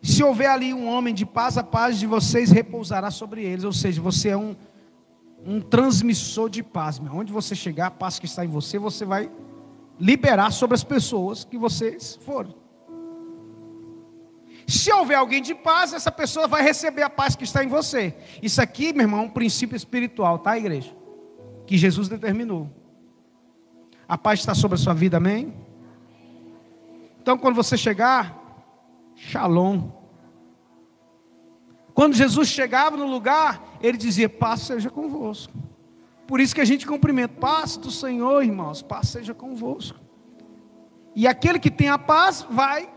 se 0.02 0.24
houver 0.24 0.48
ali 0.48 0.74
um 0.74 0.88
homem 0.88 1.13
de 1.13 1.26
paz, 1.26 1.58
a 1.58 1.63
paz 1.63 1.98
de 1.98 2.06
vocês 2.06 2.52
repousará 2.52 3.10
sobre 3.10 3.44
eles. 3.44 3.63
Ou 3.63 3.74
seja, 3.74 4.00
você 4.00 4.30
é 4.30 4.38
um, 4.38 4.56
um 5.44 5.60
transmissor 5.60 6.50
de 6.50 6.62
paz. 6.62 7.00
Meu. 7.00 7.13
Onde 7.15 7.34
você 7.34 7.56
chegar, 7.56 7.88
a 7.88 7.91
paz 7.91 8.20
que 8.20 8.28
está 8.28 8.46
em 8.46 8.50
você, 8.50 8.78
você 8.78 9.04
vai 9.04 9.32
liberar 10.00 10.52
sobre 10.52 10.76
as 10.76 10.84
pessoas 10.84 11.44
que 11.44 11.58
vocês 11.58 12.20
foram. 12.22 12.54
Se 14.68 14.91
houver 14.91 15.15
alguém 15.15 15.41
de 15.41 15.54
paz, 15.54 15.94
essa 15.94 16.12
pessoa 16.12 16.48
vai 16.48 16.62
receber 16.63 17.04
a 17.04 17.10
paz 17.10 17.36
que 17.36 17.44
está 17.44 17.63
em 17.63 17.68
você. 17.68 18.15
Isso 18.41 18.62
aqui, 18.62 18.94
meu 18.94 19.04
irmão, 19.04 19.22
é 19.22 19.24
um 19.24 19.30
princípio 19.30 19.76
espiritual, 19.76 20.39
tá, 20.39 20.58
igreja? 20.58 20.96
Que 21.65 21.78
Jesus 21.78 22.08
determinou. 22.08 22.70
A 24.08 24.18
paz 24.18 24.39
está 24.39 24.54
sobre 24.54 24.76
a 24.76 24.78
sua 24.78 24.94
vida, 24.94 25.18
amém? 25.18 25.64
Então, 27.25 27.39
quando 27.39 27.55
você 27.55 27.75
chegar, 27.75 28.39
shalom. 29.15 29.89
Quando 31.91 32.13
Jesus 32.13 32.47
chegava 32.49 32.95
no 32.95 33.07
lugar, 33.07 33.79
ele 33.81 33.97
dizia: 33.97 34.29
Paz 34.29 34.59
seja 34.59 34.91
convosco. 34.91 35.51
Por 36.27 36.39
isso 36.39 36.53
que 36.53 36.61
a 36.61 36.65
gente 36.65 36.85
cumprimenta: 36.85 37.33
Paz 37.33 37.77
do 37.77 37.89
Senhor, 37.89 38.43
irmãos, 38.43 38.83
paz 38.83 39.09
seja 39.09 39.33
convosco. 39.33 39.99
E 41.15 41.25
aquele 41.25 41.57
que 41.57 41.71
tem 41.71 41.89
a 41.89 41.97
paz 41.97 42.45
vai, 42.47 42.88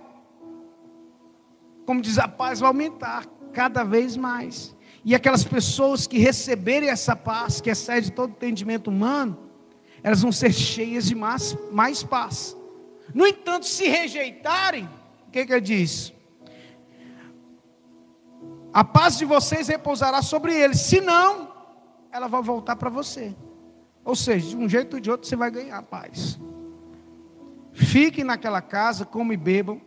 como 1.87 2.03
diz, 2.03 2.19
a 2.19 2.29
paz 2.29 2.61
vai 2.61 2.69
aumentar 2.69 3.25
cada 3.55 3.83
vez 3.83 4.15
mais. 4.15 4.77
E 5.07 5.15
aquelas 5.15 5.43
pessoas 5.43 6.07
que 6.07 6.19
receberem 6.19 6.91
essa 6.91 7.17
paz, 7.17 7.63
que 7.63 7.71
excede 7.71 8.13
todo 8.13 8.33
entendimento 8.33 8.91
humano, 8.91 9.39
elas 10.03 10.21
vão 10.21 10.31
ser 10.31 10.53
cheias 10.53 11.07
de 11.07 11.15
mais, 11.15 11.57
mais 11.73 12.03
paz. 12.03 12.55
No 13.15 13.27
entanto, 13.27 13.67
se 13.67 13.89
rejeitarem, 13.89 14.89
o 15.27 15.31
que, 15.31 15.47
que 15.47 15.53
ele 15.53 15.61
diz? 15.61 16.13
A 18.73 18.85
paz 18.85 19.17
de 19.17 19.25
vocês 19.25 19.69
repousará 19.69 20.23
sobre 20.23 20.55
eles, 20.55 20.81
se 20.81 21.01
não, 21.01 21.53
ela 22.13 22.29
vai 22.29 22.43
voltar 22.43 22.77
para 22.77 22.91
você. 22.91 23.35
Ou 24.05 24.15
seja, 24.15 24.51
de 24.51 24.57
um 24.57 24.69
jeito 24.69 24.95
ou 24.95 25.01
de 25.01 25.11
outro 25.11 25.27
você 25.27 25.37
vai 25.37 25.51
ganhar 25.51 25.83
paz. 25.83 26.39
Fiquem 27.73 28.25
naquela 28.25 28.61
casa, 28.61 29.05
comam 29.05 29.33
e 29.33 29.37
bebam 29.37 29.81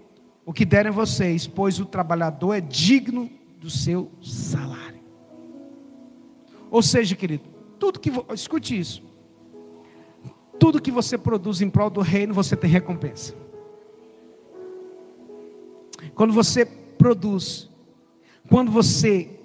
o 0.45 0.53
que 0.53 0.65
derem 0.65 0.91
vocês, 0.91 1.47
pois 1.47 1.79
o 1.79 1.85
trabalhador 1.85 2.53
é 2.53 2.61
digno 2.61 3.29
do 3.57 3.69
seu 3.69 4.11
salário. 4.21 5.01
Ou 6.69 6.81
seja, 6.81 7.15
querido, 7.15 7.43
tudo 7.77 7.99
que 7.99 8.11
escute 8.33 8.79
isso. 8.79 9.03
Tudo 10.61 10.79
que 10.79 10.91
você 10.91 11.17
produz 11.17 11.59
em 11.59 11.69
prol 11.71 11.89
do 11.89 12.01
reino, 12.01 12.35
você 12.35 12.55
tem 12.55 12.69
recompensa. 12.69 13.33
Quando 16.13 16.31
você 16.31 16.63
produz, 16.63 17.67
quando 18.47 18.71
você 18.71 19.39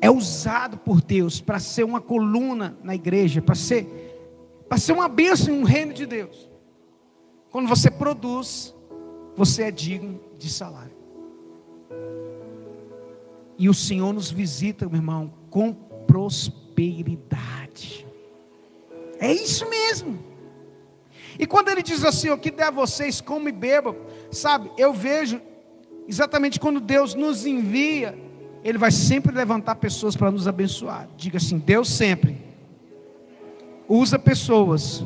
é 0.00 0.08
usado 0.08 0.78
por 0.78 1.02
Deus 1.02 1.40
para 1.40 1.58
ser 1.58 1.82
uma 1.82 2.00
coluna 2.00 2.78
na 2.80 2.94
igreja, 2.94 3.42
para 3.42 3.56
ser, 3.56 3.88
para 4.68 4.78
ser 4.78 4.92
uma 4.92 5.08
bênção 5.08 5.52
em 5.52 5.58
um 5.58 5.64
reino 5.64 5.92
de 5.92 6.06
Deus. 6.06 6.48
Quando 7.50 7.66
você 7.66 7.90
produz, 7.90 8.72
você 9.34 9.64
é 9.64 9.72
digno 9.72 10.20
de 10.38 10.48
salário. 10.48 10.96
E 13.58 13.68
o 13.68 13.74
Senhor 13.74 14.12
nos 14.12 14.30
visita, 14.30 14.86
meu 14.86 14.98
irmão, 14.98 15.34
com 15.50 15.74
prosperidade. 15.74 18.07
É 19.18 19.32
isso 19.32 19.68
mesmo. 19.68 20.18
E 21.38 21.46
quando 21.46 21.68
ele 21.68 21.82
diz 21.82 22.04
assim, 22.04 22.30
o 22.30 22.38
que 22.38 22.50
der 22.50 22.66
a 22.66 22.70
vocês, 22.70 23.20
como 23.20 23.48
e 23.48 23.52
bebam, 23.52 23.94
sabe, 24.30 24.70
eu 24.76 24.92
vejo 24.92 25.40
exatamente 26.08 26.58
quando 26.58 26.80
Deus 26.80 27.14
nos 27.14 27.44
envia, 27.44 28.18
Ele 28.64 28.78
vai 28.78 28.90
sempre 28.90 29.34
levantar 29.34 29.76
pessoas 29.76 30.16
para 30.16 30.30
nos 30.30 30.48
abençoar. 30.48 31.08
Diga 31.16 31.36
assim: 31.36 31.58
Deus 31.58 31.90
sempre 31.90 32.38
usa 33.86 34.18
pessoas 34.18 35.04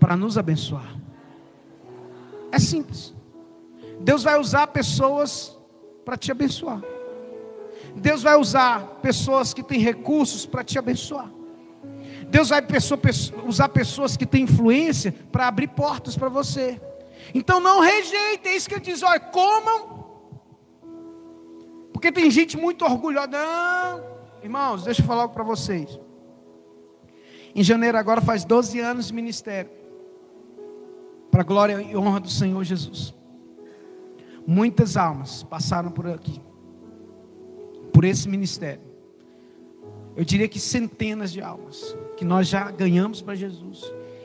para 0.00 0.16
nos 0.16 0.38
abençoar. 0.38 0.96
É 2.50 2.58
simples. 2.58 3.14
Deus 4.00 4.22
vai 4.22 4.38
usar 4.38 4.66
pessoas 4.68 5.56
para 6.04 6.16
te 6.16 6.32
abençoar. 6.32 6.82
Deus 7.94 8.22
vai 8.22 8.36
usar 8.36 8.98
pessoas 9.02 9.52
que 9.52 9.62
têm 9.62 9.78
recursos 9.78 10.46
para 10.46 10.64
te 10.64 10.78
abençoar. 10.78 11.30
Deus 12.30 12.48
vai 12.48 12.62
usar 13.44 13.68
pessoas 13.68 14.16
que 14.16 14.24
têm 14.24 14.44
influência 14.44 15.12
para 15.32 15.48
abrir 15.48 15.68
portas 15.68 16.16
para 16.16 16.28
você. 16.28 16.80
Então 17.34 17.60
não 17.60 17.80
rejeitem, 17.80 18.52
é 18.52 18.56
isso 18.56 18.68
que 18.68 18.76
ele 18.76 18.82
diz, 18.82 19.02
olha, 19.02 19.18
comam. 19.18 20.00
Porque 21.92 22.12
tem 22.12 22.30
gente 22.30 22.56
muito 22.56 22.84
orgulhosa. 22.84 23.26
Não, 23.26 24.04
irmãos, 24.42 24.84
deixa 24.84 25.02
eu 25.02 25.06
falar 25.06 25.22
algo 25.22 25.34
para 25.34 25.44
vocês. 25.44 25.98
Em 27.54 27.64
janeiro 27.64 27.98
agora 27.98 28.20
faz 28.20 28.44
12 28.44 28.78
anos 28.78 29.08
de 29.08 29.12
ministério. 29.12 29.70
Para 31.30 31.42
a 31.42 31.44
glória 31.44 31.80
e 31.82 31.96
honra 31.96 32.20
do 32.20 32.30
Senhor 32.30 32.62
Jesus. 32.62 33.12
Muitas 34.46 34.96
almas 34.96 35.42
passaram 35.42 35.90
por 35.90 36.06
aqui. 36.06 36.40
Por 37.92 38.04
esse 38.04 38.28
ministério. 38.28 38.89
Eu 40.16 40.24
diria 40.24 40.48
que 40.48 40.58
centenas 40.58 41.32
de 41.32 41.40
almas 41.40 41.96
que 42.16 42.24
nós 42.24 42.48
já 42.48 42.70
ganhamos 42.70 43.22
para 43.22 43.34
Jesus. 43.34 43.82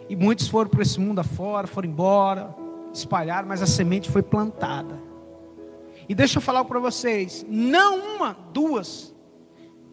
E 0.09 0.15
muitos 0.15 0.47
foram 0.47 0.69
para 0.69 0.81
esse 0.81 0.99
mundo 0.99 1.19
afora, 1.19 1.67
foram 1.67 1.89
embora, 1.89 2.55
espalharam, 2.93 3.47
mas 3.47 3.61
a 3.61 3.67
semente 3.67 4.09
foi 4.09 4.21
plantada. 4.21 5.01
E 6.07 6.13
deixa 6.13 6.37
eu 6.37 6.41
falar 6.41 6.65
para 6.65 6.79
vocês: 6.79 7.45
não 7.49 8.15
uma, 8.15 8.33
duas, 8.53 9.15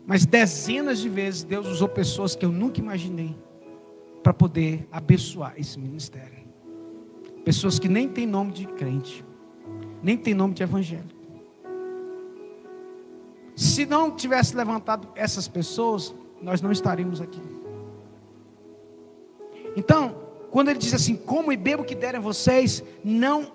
mas 0.07 0.27
dezenas 0.27 0.99
de 0.99 1.09
vezes 1.09 1.45
Deus 1.45 1.67
usou 1.67 1.89
pessoas 1.89 2.35
que 2.35 2.45
eu 2.45 2.53
nunca 2.53 2.81
imaginei 2.81 3.37
para 4.23 4.33
poder 4.33 4.87
abençoar 4.91 5.55
esse 5.57 5.79
ministério. 5.79 6.43
Pessoas 7.45 7.79
que 7.79 7.89
nem 7.89 8.09
têm 8.09 8.27
nome 8.27 8.53
de 8.53 8.67
crente, 8.67 9.25
nem 10.03 10.17
têm 10.17 10.35
nome 10.35 10.55
de 10.55 10.63
evangelho. 10.63 11.12
Se 13.63 13.87
não 13.87 14.11
tivesse 14.11 14.57
levantado 14.57 15.07
essas 15.15 15.47
pessoas, 15.47 16.13
nós 16.43 16.61
não 16.61 16.73
estaríamos 16.73 17.21
aqui. 17.21 17.41
Então, 19.77 20.17
quando 20.51 20.69
ele 20.69 20.81
diz 20.81 20.93
assim, 20.93 21.15
como 21.15 21.53
e 21.53 21.57
bebo 21.57 21.85
que 21.85 21.95
derem 21.95 22.21
vocês, 22.21 22.83
não 23.05 23.53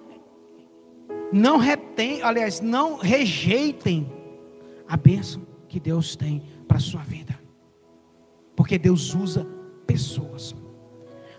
não 1.29 1.57
retém, 1.57 2.21
aliás, 2.21 2.61
não 2.61 2.95
rejeitem 2.95 4.09
a 4.87 4.95
bênção 4.95 5.45
que 5.67 5.77
Deus 5.77 6.15
tem 6.15 6.41
para 6.69 6.77
a 6.77 6.79
sua 6.79 7.01
vida. 7.01 7.37
Porque 8.55 8.77
Deus 8.77 9.13
usa 9.13 9.45
pessoas. 9.85 10.55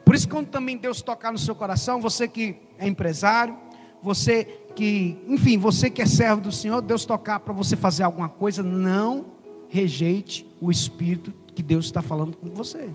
Por 0.04 0.14
isso, 0.14 0.28
quando 0.28 0.48
também 0.48 0.76
Deus 0.76 1.00
tocar 1.00 1.32
no 1.32 1.38
seu 1.38 1.54
coração, 1.54 2.02
você 2.02 2.28
que 2.28 2.56
é 2.76 2.86
empresário, 2.86 3.56
você 4.02 4.44
que, 4.78 5.18
enfim, 5.26 5.58
você 5.58 5.90
que 5.90 6.00
é 6.00 6.06
servo 6.06 6.40
do 6.40 6.52
Senhor, 6.52 6.80
Deus 6.80 7.04
tocar 7.04 7.40
para 7.40 7.52
você 7.52 7.74
fazer 7.74 8.04
alguma 8.04 8.28
coisa, 8.28 8.62
não 8.62 9.26
rejeite 9.68 10.48
o 10.60 10.70
Espírito 10.70 11.34
que 11.52 11.64
Deus 11.64 11.86
está 11.86 12.00
falando 12.00 12.36
com 12.36 12.48
você. 12.50 12.88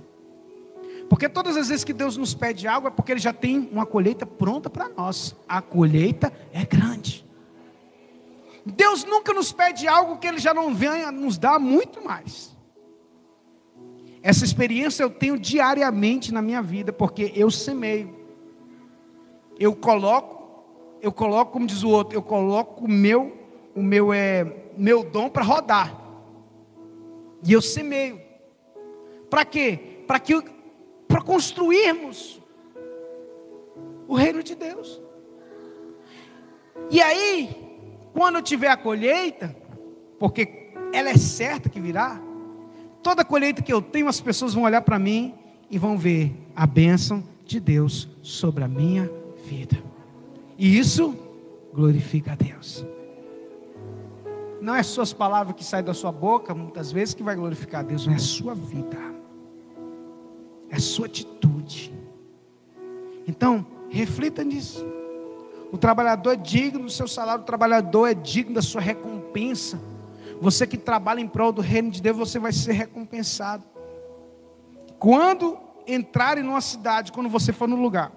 Porque 1.10 1.28
todas 1.28 1.58
as 1.58 1.68
vezes 1.68 1.84
que 1.84 1.92
Deus 1.92 2.16
nos 2.16 2.34
pede 2.34 2.70
algo 2.70 2.88
é 2.88 2.90
porque 2.90 3.12
Ele 3.12 3.20
já 3.20 3.34
tem 3.34 3.68
uma 3.70 3.86
colheita 3.86 4.26
pronta 4.26 4.70
para 4.70 4.88
nós. 4.88 5.36
A 5.46 5.62
colheita 5.62 6.32
é 6.54 6.64
grande. 6.64 7.26
Deus 8.66 9.04
nunca 9.04 9.34
nos 9.34 9.52
pede 9.52 9.86
algo 9.86 10.20
que 10.20 10.26
Ele 10.26 10.40
já 10.40 10.54
não 10.54 10.74
venha 10.74 11.12
nos 11.12 11.38
dar 11.38 11.60
muito 11.60 12.02
mais. 12.02 12.56
Essa 14.22 14.46
experiência 14.46 15.04
eu 15.04 15.10
tenho 15.10 15.38
diariamente 15.38 16.34
na 16.34 16.42
minha 16.42 16.62
vida, 16.62 16.94
porque 16.94 17.34
eu 17.36 17.52
semeio. 17.52 18.16
Eu 19.60 19.76
coloco, 19.76 20.43
eu 21.04 21.12
coloco, 21.12 21.52
como 21.52 21.68
diz 21.68 21.84
o 21.84 21.90
outro, 21.90 22.18
eu 22.18 22.22
coloco 22.22 22.86
o 22.86 22.90
meu, 22.90 23.38
o 23.76 23.84
meu 23.84 24.14
é, 24.14 24.70
meu 24.78 25.04
dom 25.04 25.28
para 25.28 25.44
rodar. 25.44 26.02
E 27.46 27.52
eu 27.52 27.62
semeio. 27.62 28.22
Para 29.30 29.44
quê? 29.44 30.02
Para 30.08 30.18
que 30.18 30.42
para 31.06 31.22
construirmos 31.22 32.42
o 34.08 34.16
reino 34.16 34.42
de 34.42 34.56
Deus. 34.56 35.02
E 36.90 37.02
aí, 37.02 37.54
quando 38.14 38.42
tiver 38.42 38.70
a 38.70 38.78
colheita, 38.78 39.54
porque 40.18 40.72
ela 40.94 41.10
é 41.10 41.18
certa 41.18 41.68
que 41.68 41.82
virá, 41.82 42.22
toda 43.02 43.26
colheita 43.26 43.62
que 43.62 43.74
eu 43.74 43.82
tenho, 43.82 44.08
as 44.08 44.22
pessoas 44.22 44.54
vão 44.54 44.64
olhar 44.64 44.82
para 44.82 44.98
mim 44.98 45.34
e 45.70 45.78
vão 45.78 45.98
ver 45.98 46.34
a 46.56 46.66
bênção 46.66 47.22
de 47.44 47.60
Deus 47.60 48.08
sobre 48.22 48.64
a 48.64 48.70
minha 48.70 49.12
vida. 49.46 49.93
E 50.58 50.78
isso 50.78 51.16
glorifica 51.74 52.34
a 52.34 52.36
Deus. 52.36 52.86
Não 54.62 54.74
é 54.74 54.82
suas 54.82 55.12
palavras 55.12 55.56
que 55.56 55.64
saem 55.64 55.84
da 55.84 55.94
sua 55.94 56.12
boca, 56.12 56.56
muitas 56.56 56.92
vezes, 56.92 57.14
que 57.14 57.24
vai 57.24 57.36
glorificar 57.36 57.82
a 57.82 57.84
Deus, 57.84 58.06
não 58.06 58.14
é 58.14 58.16
a 58.16 58.20
sua 58.20 58.56
vida, 58.56 58.98
é 60.70 60.76
a 60.78 60.80
sua 60.80 61.08
atitude. 61.08 61.94
Então, 63.28 63.66
reflita 63.90 64.44
nisso. 64.44 64.86
O 65.72 65.78
trabalhador 65.78 66.32
é 66.32 66.36
digno 66.36 66.86
do 66.86 66.90
seu 66.90 67.08
salário, 67.08 67.42
o 67.42 67.46
trabalhador 67.46 68.08
é 68.08 68.14
digno 68.14 68.54
da 68.54 68.62
sua 68.62 68.80
recompensa. 68.80 69.82
Você 70.40 70.66
que 70.68 70.78
trabalha 70.78 71.20
em 71.20 71.28
prol 71.28 71.52
do 71.52 71.62
reino 71.62 71.92
de 71.92 72.02
Deus, 72.02 72.16
você 72.16 72.40
vai 72.40 72.54
ser 72.54 72.74
recompensado. 72.74 73.66
Quando 75.00 75.58
entrarem 75.86 76.44
numa 76.44 76.62
cidade, 76.62 77.12
quando 77.12 77.28
você 77.28 77.52
for 77.52 77.68
no 77.68 77.76
lugar, 77.76 78.12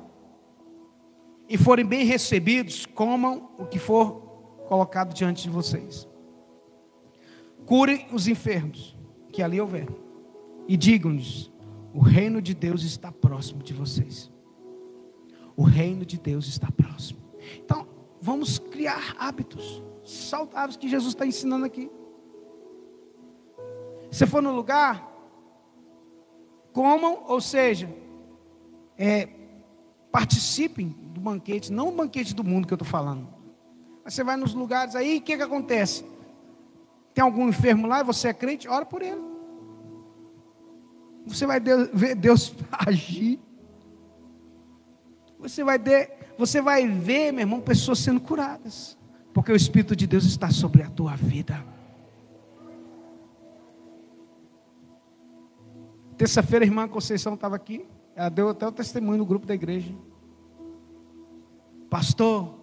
e 1.48 1.56
forem 1.56 1.84
bem 1.84 2.04
recebidos, 2.04 2.86
comam 2.86 3.50
o 3.58 3.66
que 3.66 3.78
for 3.78 4.20
colocado 4.68 5.14
diante 5.14 5.44
de 5.44 5.50
vocês. 5.50 6.08
Curem 7.64 8.06
os 8.12 8.28
enfermos 8.28 8.96
que 9.32 9.42
ali 9.42 9.60
houver, 9.60 9.88
e 10.68 10.76
digam-lhes: 10.76 11.50
o 11.94 12.00
reino 12.00 12.42
de 12.42 12.54
Deus 12.54 12.82
está 12.82 13.10
próximo 13.10 13.62
de 13.62 13.72
vocês. 13.72 14.30
O 15.56 15.62
reino 15.62 16.04
de 16.04 16.18
Deus 16.18 16.46
está 16.46 16.70
próximo. 16.70 17.20
Então, 17.64 17.88
vamos 18.20 18.58
criar 18.58 19.16
hábitos 19.18 19.82
saudáveis 20.04 20.76
que 20.76 20.88
Jesus 20.88 21.14
está 21.14 21.26
ensinando 21.26 21.64
aqui. 21.64 21.90
Se 24.10 24.26
for 24.26 24.42
no 24.42 24.54
lugar, 24.54 25.10
comam, 26.72 27.24
ou 27.26 27.40
seja, 27.40 27.88
é, 28.98 29.28
participem 30.16 30.96
do 31.12 31.20
banquete, 31.20 31.70
não 31.70 31.88
o 31.88 31.92
banquete 31.92 32.34
do 32.34 32.42
mundo 32.42 32.66
que 32.66 32.72
eu 32.72 32.76
estou 32.76 32.88
falando. 32.88 33.28
Mas 34.02 34.14
você 34.14 34.24
vai 34.24 34.34
nos 34.34 34.54
lugares 34.54 34.96
aí, 34.96 35.18
o 35.18 35.20
que, 35.20 35.36
que 35.36 35.42
acontece? 35.42 36.06
Tem 37.12 37.22
algum 37.22 37.46
enfermo 37.50 37.86
lá 37.86 38.00
e 38.00 38.04
você 38.04 38.28
é 38.28 38.32
crente? 38.32 38.66
Ora 38.66 38.86
por 38.86 39.02
ele. 39.02 39.20
Você 41.26 41.44
vai 41.44 41.60
ver 41.60 42.14
Deus 42.14 42.54
agir. 42.72 43.38
Você 45.38 45.62
vai, 45.62 45.78
ver, 45.78 46.34
você 46.38 46.62
vai 46.62 46.88
ver, 46.88 47.30
meu 47.30 47.42
irmão, 47.42 47.60
pessoas 47.60 47.98
sendo 47.98 48.18
curadas. 48.18 48.96
Porque 49.34 49.52
o 49.52 49.56
Espírito 49.56 49.94
de 49.94 50.06
Deus 50.06 50.24
está 50.24 50.50
sobre 50.50 50.82
a 50.82 50.88
tua 50.88 51.14
vida. 51.14 51.62
Terça-feira 56.16 56.64
a 56.64 56.66
irmã 56.66 56.88
Conceição 56.88 57.34
estava 57.34 57.54
aqui. 57.54 57.86
Ela 58.16 58.30
deu 58.30 58.48
até 58.48 58.66
o 58.66 58.72
testemunho 58.72 59.18
no 59.18 59.26
grupo 59.26 59.46
da 59.46 59.54
igreja. 59.54 59.94
Pastor, 61.90 62.54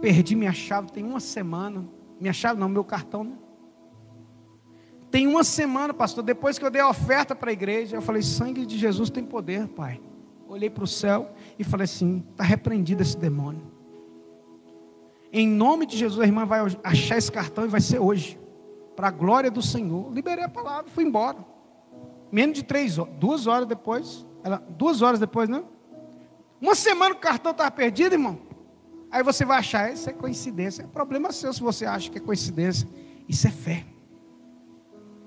perdi 0.00 0.34
minha 0.34 0.52
chave 0.52 0.90
tem 0.90 1.04
uma 1.04 1.20
semana. 1.20 1.88
Minha 2.20 2.32
chave 2.32 2.58
não, 2.58 2.68
meu 2.68 2.84
cartão, 2.84 3.22
né? 3.22 3.38
Tem 5.10 5.26
uma 5.26 5.42
semana, 5.42 5.94
pastor, 5.94 6.22
depois 6.22 6.58
que 6.58 6.64
eu 6.64 6.70
dei 6.70 6.80
a 6.80 6.88
oferta 6.88 7.34
para 7.34 7.50
a 7.50 7.52
igreja, 7.52 7.96
eu 7.96 8.02
falei: 8.02 8.22
sangue 8.22 8.66
de 8.66 8.76
Jesus 8.76 9.08
tem 9.08 9.24
poder, 9.24 9.68
pai. 9.68 10.00
Olhei 10.48 10.68
para 10.68 10.84
o 10.84 10.86
céu 10.86 11.30
e 11.56 11.64
falei 11.64 11.84
assim: 11.84 12.24
está 12.30 12.42
repreendido 12.42 13.02
esse 13.02 13.16
demônio. 13.16 13.62
Em 15.32 15.46
nome 15.46 15.86
de 15.86 15.96
Jesus, 15.96 16.20
a 16.20 16.24
irmã 16.24 16.44
vai 16.44 16.60
achar 16.82 17.16
esse 17.16 17.30
cartão 17.30 17.64
e 17.64 17.68
vai 17.68 17.80
ser 17.80 18.00
hoje, 18.00 18.38
para 18.96 19.08
a 19.08 19.10
glória 19.12 19.50
do 19.50 19.62
Senhor. 19.62 20.12
Liberei 20.12 20.44
a 20.44 20.48
palavra, 20.48 20.90
fui 20.90 21.04
embora. 21.04 21.38
Menos 22.32 22.56
de 22.56 22.64
três 22.64 22.98
horas, 22.98 23.14
duas 23.14 23.46
horas 23.46 23.66
depois, 23.66 24.26
ela, 24.42 24.62
duas 24.70 25.02
horas 25.02 25.20
depois, 25.20 25.48
né? 25.48 25.62
Uma 26.60 26.74
semana 26.74 27.14
o 27.14 27.18
cartão 27.18 27.52
estava 27.52 27.70
perdido, 27.70 28.14
irmão. 28.14 28.38
Aí 29.10 29.22
você 29.22 29.44
vai 29.44 29.58
achar, 29.58 29.92
isso 29.92 30.08
é 30.08 30.12
coincidência. 30.12 30.82
É 30.82 30.86
problema 30.86 31.32
seu 31.32 31.52
se 31.52 31.60
você 31.60 31.84
acha 31.84 32.10
que 32.10 32.18
é 32.18 32.20
coincidência. 32.20 32.88
Isso 33.28 33.46
é 33.46 33.50
fé. 33.50 33.84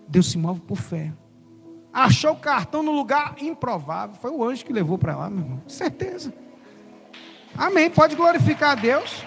Deus 0.08 0.32
se 0.32 0.38
move 0.38 0.62
por 0.62 0.78
fé. 0.78 1.12
Achou 1.92 2.32
o 2.32 2.40
cartão 2.40 2.82
no 2.82 2.92
lugar 2.92 3.36
improvável. 3.42 4.16
Foi 4.16 4.32
o 4.32 4.44
anjo 4.44 4.66
que 4.66 4.74
levou 4.74 4.98
para 4.98 5.16
lá, 5.16 5.30
meu 5.30 5.44
irmão. 5.44 5.62
Certeza. 5.68 6.34
Amém. 7.56 7.90
Pode 7.90 8.16
glorificar 8.16 8.72
a 8.72 8.76
Deus. 8.76 9.24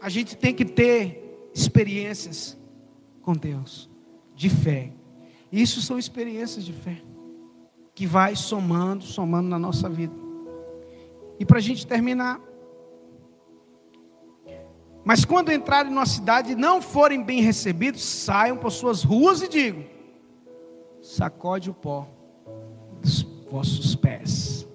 A 0.00 0.08
gente 0.08 0.36
tem 0.36 0.54
que 0.54 0.66
ter 0.66 1.50
experiências 1.54 2.58
com 3.22 3.32
Deus, 3.32 3.88
de 4.34 4.48
fé. 4.50 4.92
Isso 5.52 5.80
são 5.80 5.98
experiências 5.98 6.64
de 6.64 6.72
fé 6.72 7.00
que 7.94 8.06
vai 8.06 8.34
somando, 8.34 9.04
somando 9.04 9.48
na 9.48 9.58
nossa 9.58 9.88
vida. 9.88 10.14
E 11.38 11.44
para 11.44 11.58
a 11.58 11.62
gente 11.62 11.86
terminar, 11.86 12.40
mas 15.04 15.24
quando 15.24 15.52
entrarem 15.52 15.92
numa 15.92 16.06
cidade 16.06 16.52
e 16.52 16.56
não 16.56 16.80
forem 16.80 17.22
bem 17.22 17.42
recebidos, 17.42 18.02
saiam 18.02 18.56
por 18.56 18.70
suas 18.70 19.02
ruas 19.04 19.42
e 19.42 19.48
digam: 19.48 19.84
sacode 21.02 21.70
o 21.70 21.74
pó 21.74 22.08
dos 23.00 23.22
vossos 23.50 23.94
pés. 23.94 24.66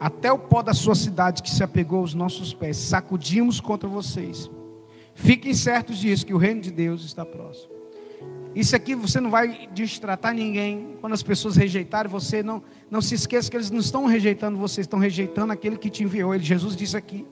Até 0.00 0.32
o 0.32 0.38
pó 0.38 0.62
da 0.62 0.72
sua 0.72 0.94
cidade 0.94 1.42
que 1.42 1.50
se 1.50 1.62
apegou 1.64 1.98
aos 1.98 2.14
nossos 2.14 2.54
pés, 2.54 2.76
sacudimos 2.76 3.60
contra 3.60 3.88
vocês. 3.88 4.48
Fiquem 5.12 5.52
certos 5.52 5.98
disso, 5.98 6.24
que 6.24 6.32
o 6.32 6.38
reino 6.38 6.60
de 6.60 6.70
Deus 6.70 7.04
está 7.04 7.26
próximo. 7.26 7.77
Isso 8.58 8.74
aqui 8.74 8.92
você 8.92 9.20
não 9.20 9.30
vai 9.30 9.68
destratar 9.72 10.34
ninguém. 10.34 10.96
Quando 11.00 11.12
as 11.12 11.22
pessoas 11.22 11.54
rejeitarem 11.54 12.10
você, 12.10 12.42
não, 12.42 12.60
não 12.90 13.00
se 13.00 13.14
esqueça 13.14 13.48
que 13.48 13.56
eles 13.56 13.70
não 13.70 13.78
estão 13.78 14.04
rejeitando 14.04 14.58
você, 14.58 14.80
estão 14.80 14.98
rejeitando 14.98 15.52
aquele 15.52 15.78
que 15.78 15.88
te 15.88 16.02
enviou. 16.02 16.34
Ele, 16.34 16.42
Jesus 16.42 16.74
disse 16.74 16.96
aqui. 16.96 17.24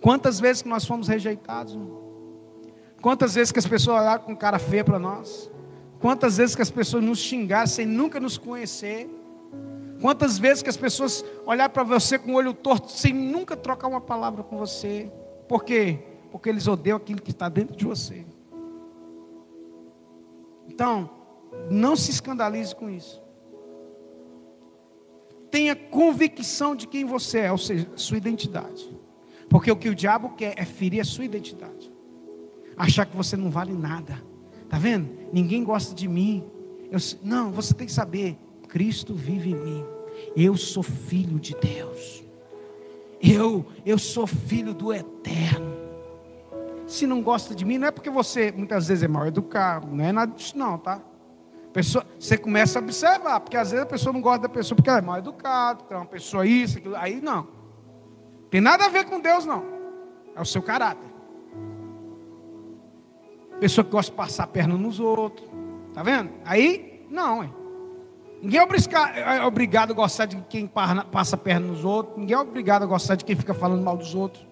Quantas 0.00 0.38
vezes 0.38 0.62
que 0.62 0.68
nós 0.68 0.84
fomos 0.84 1.08
rejeitados? 1.08 1.76
Quantas 3.02 3.34
vezes 3.34 3.50
que 3.50 3.58
as 3.58 3.66
pessoas 3.66 4.00
olharam 4.00 4.22
com 4.22 4.36
cara 4.36 4.60
feia 4.60 4.84
para 4.84 4.96
nós? 4.96 5.50
Quantas 5.98 6.36
vezes 6.36 6.54
que 6.54 6.62
as 6.62 6.70
pessoas 6.70 7.02
nos 7.02 7.18
xingaram 7.18 7.66
sem 7.66 7.84
nunca 7.84 8.20
nos 8.20 8.38
conhecer? 8.38 9.10
Quantas 10.00 10.38
vezes 10.38 10.62
que 10.62 10.70
as 10.70 10.76
pessoas 10.76 11.24
olharam 11.44 11.72
para 11.72 11.82
você 11.82 12.16
com 12.16 12.34
o 12.34 12.36
olho 12.36 12.54
torto 12.54 12.92
sem 12.92 13.12
nunca 13.12 13.56
trocar 13.56 13.88
uma 13.88 14.00
palavra 14.00 14.44
com 14.44 14.56
você? 14.56 15.10
Por 15.48 15.64
quê? 15.64 15.98
Porque 16.30 16.48
eles 16.48 16.68
odeiam 16.68 16.96
aquilo 16.96 17.20
que 17.20 17.32
está 17.32 17.48
dentro 17.48 17.76
de 17.76 17.84
você. 17.84 18.24
Então, 20.80 21.10
não 21.70 21.94
se 21.94 22.10
escandalize 22.10 22.74
com 22.74 22.88
isso. 22.88 23.22
Tenha 25.50 25.76
convicção 25.76 26.74
de 26.74 26.86
quem 26.86 27.04
você 27.04 27.40
é, 27.40 27.52
ou 27.52 27.58
seja, 27.58 27.86
sua 27.96 28.16
identidade. 28.16 28.88
Porque 29.50 29.70
o 29.70 29.76
que 29.76 29.90
o 29.90 29.94
diabo 29.94 30.30
quer 30.30 30.54
é 30.56 30.64
ferir 30.64 30.98
a 30.98 31.04
sua 31.04 31.26
identidade. 31.26 31.92
Achar 32.78 33.04
que 33.04 33.14
você 33.14 33.36
não 33.36 33.50
vale 33.50 33.74
nada. 33.74 34.24
Tá 34.70 34.78
vendo? 34.78 35.10
Ninguém 35.30 35.62
gosta 35.64 35.94
de 35.94 36.08
mim. 36.08 36.46
Eu, 36.90 36.98
não, 37.22 37.52
você 37.52 37.74
tem 37.74 37.86
que 37.86 37.92
saber, 37.92 38.38
Cristo 38.66 39.12
vive 39.12 39.50
em 39.50 39.56
mim. 39.56 39.84
Eu 40.34 40.56
sou 40.56 40.82
filho 40.82 41.38
de 41.38 41.54
Deus. 41.56 42.24
Eu, 43.20 43.66
eu 43.84 43.98
sou 43.98 44.26
filho 44.26 44.72
do 44.72 44.94
eterno. 44.94 45.79
Se 46.90 47.06
não 47.06 47.22
gosta 47.22 47.54
de 47.54 47.64
mim, 47.64 47.78
não 47.78 47.86
é 47.86 47.90
porque 47.92 48.10
você 48.10 48.50
muitas 48.50 48.88
vezes 48.88 49.04
é 49.04 49.08
mal 49.08 49.24
educado, 49.24 49.86
não 49.86 50.04
é 50.04 50.10
nada 50.10 50.34
disso 50.34 50.58
não, 50.58 50.76
tá? 50.76 51.00
Pessoa, 51.72 52.04
você 52.18 52.36
começa 52.36 52.80
a 52.80 52.82
observar, 52.82 53.38
porque 53.38 53.56
às 53.56 53.70
vezes 53.70 53.84
a 53.84 53.88
pessoa 53.88 54.12
não 54.12 54.20
gosta 54.20 54.40
da 54.40 54.48
pessoa 54.48 54.74
porque 54.74 54.90
ela 54.90 54.98
é 54.98 55.02
mal 55.02 55.18
educada, 55.18 55.84
é 55.88 55.96
uma 55.96 56.04
pessoa 56.04 56.44
isso, 56.44 56.78
aquilo, 56.78 56.96
aí 56.96 57.20
não. 57.20 57.46
Tem 58.50 58.60
nada 58.60 58.86
a 58.86 58.88
ver 58.88 59.04
com 59.04 59.20
Deus, 59.20 59.46
não. 59.46 59.62
É 60.34 60.40
o 60.40 60.44
seu 60.44 60.60
caráter. 60.60 61.08
Pessoa 63.60 63.84
que 63.84 63.90
gosta 63.92 64.10
de 64.10 64.16
passar 64.16 64.42
a 64.42 64.48
perna 64.48 64.76
nos 64.76 64.98
outros. 64.98 65.48
Tá 65.94 66.02
vendo? 66.02 66.32
Aí, 66.44 67.06
não, 67.08 67.44
é. 67.44 67.50
Ninguém 68.42 68.58
é, 68.58 69.36
é 69.36 69.44
obrigado 69.44 69.92
a 69.92 69.94
gostar 69.94 70.26
de 70.26 70.36
quem 70.48 70.66
passa 70.66 71.36
a 71.36 71.38
perna 71.38 71.68
nos 71.68 71.84
outros. 71.84 72.18
Ninguém 72.18 72.34
é 72.34 72.40
obrigado 72.40 72.82
a 72.82 72.86
gostar 72.86 73.14
de 73.14 73.24
quem 73.24 73.36
fica 73.36 73.54
falando 73.54 73.80
mal 73.80 73.96
dos 73.96 74.12
outros. 74.12 74.44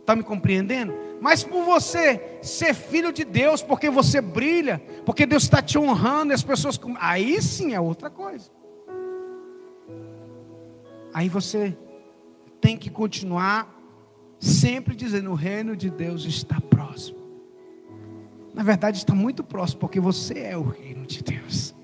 Está 0.00 0.14
me 0.14 0.22
compreendendo? 0.22 1.05
Mas 1.20 1.42
por 1.42 1.64
você 1.64 2.38
ser 2.42 2.74
filho 2.74 3.12
de 3.12 3.24
Deus, 3.24 3.62
porque 3.62 3.88
você 3.88 4.20
brilha, 4.20 4.82
porque 5.04 5.24
Deus 5.26 5.44
está 5.44 5.62
te 5.62 5.78
honrando, 5.78 6.32
e 6.32 6.34
as 6.34 6.42
pessoas. 6.42 6.78
Aí 6.98 7.40
sim 7.40 7.74
é 7.74 7.80
outra 7.80 8.10
coisa. 8.10 8.50
Aí 11.12 11.28
você 11.28 11.76
tem 12.60 12.76
que 12.76 12.90
continuar 12.90 13.74
sempre 14.38 14.94
dizendo: 14.94 15.30
o 15.30 15.34
reino 15.34 15.76
de 15.76 15.90
Deus 15.90 16.24
está 16.24 16.60
próximo. 16.60 17.18
Na 18.52 18.62
verdade, 18.62 18.98
está 18.98 19.14
muito 19.14 19.44
próximo, 19.44 19.80
porque 19.80 20.00
você 20.00 20.38
é 20.40 20.56
o 20.56 20.62
reino 20.62 21.06
de 21.06 21.22
Deus. 21.22 21.74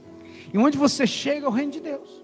E 0.52 0.58
onde 0.58 0.76
você 0.76 1.06
chega 1.06 1.46
é 1.46 1.48
o 1.48 1.52
reino 1.52 1.72
de 1.72 1.80
Deus. 1.80 2.22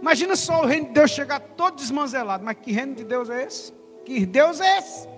Imagina 0.00 0.36
só 0.36 0.62
o 0.62 0.66
reino 0.66 0.88
de 0.88 0.92
Deus 0.92 1.10
chegar 1.10 1.40
todo 1.40 1.76
desmanzelado. 1.76 2.44
Mas 2.44 2.56
que 2.60 2.72
reino 2.72 2.94
de 2.94 3.04
Deus 3.04 3.30
é 3.30 3.44
esse? 3.44 3.72
Que 4.04 4.26
Deus 4.26 4.60
é 4.60 4.78
esse? 4.78 5.13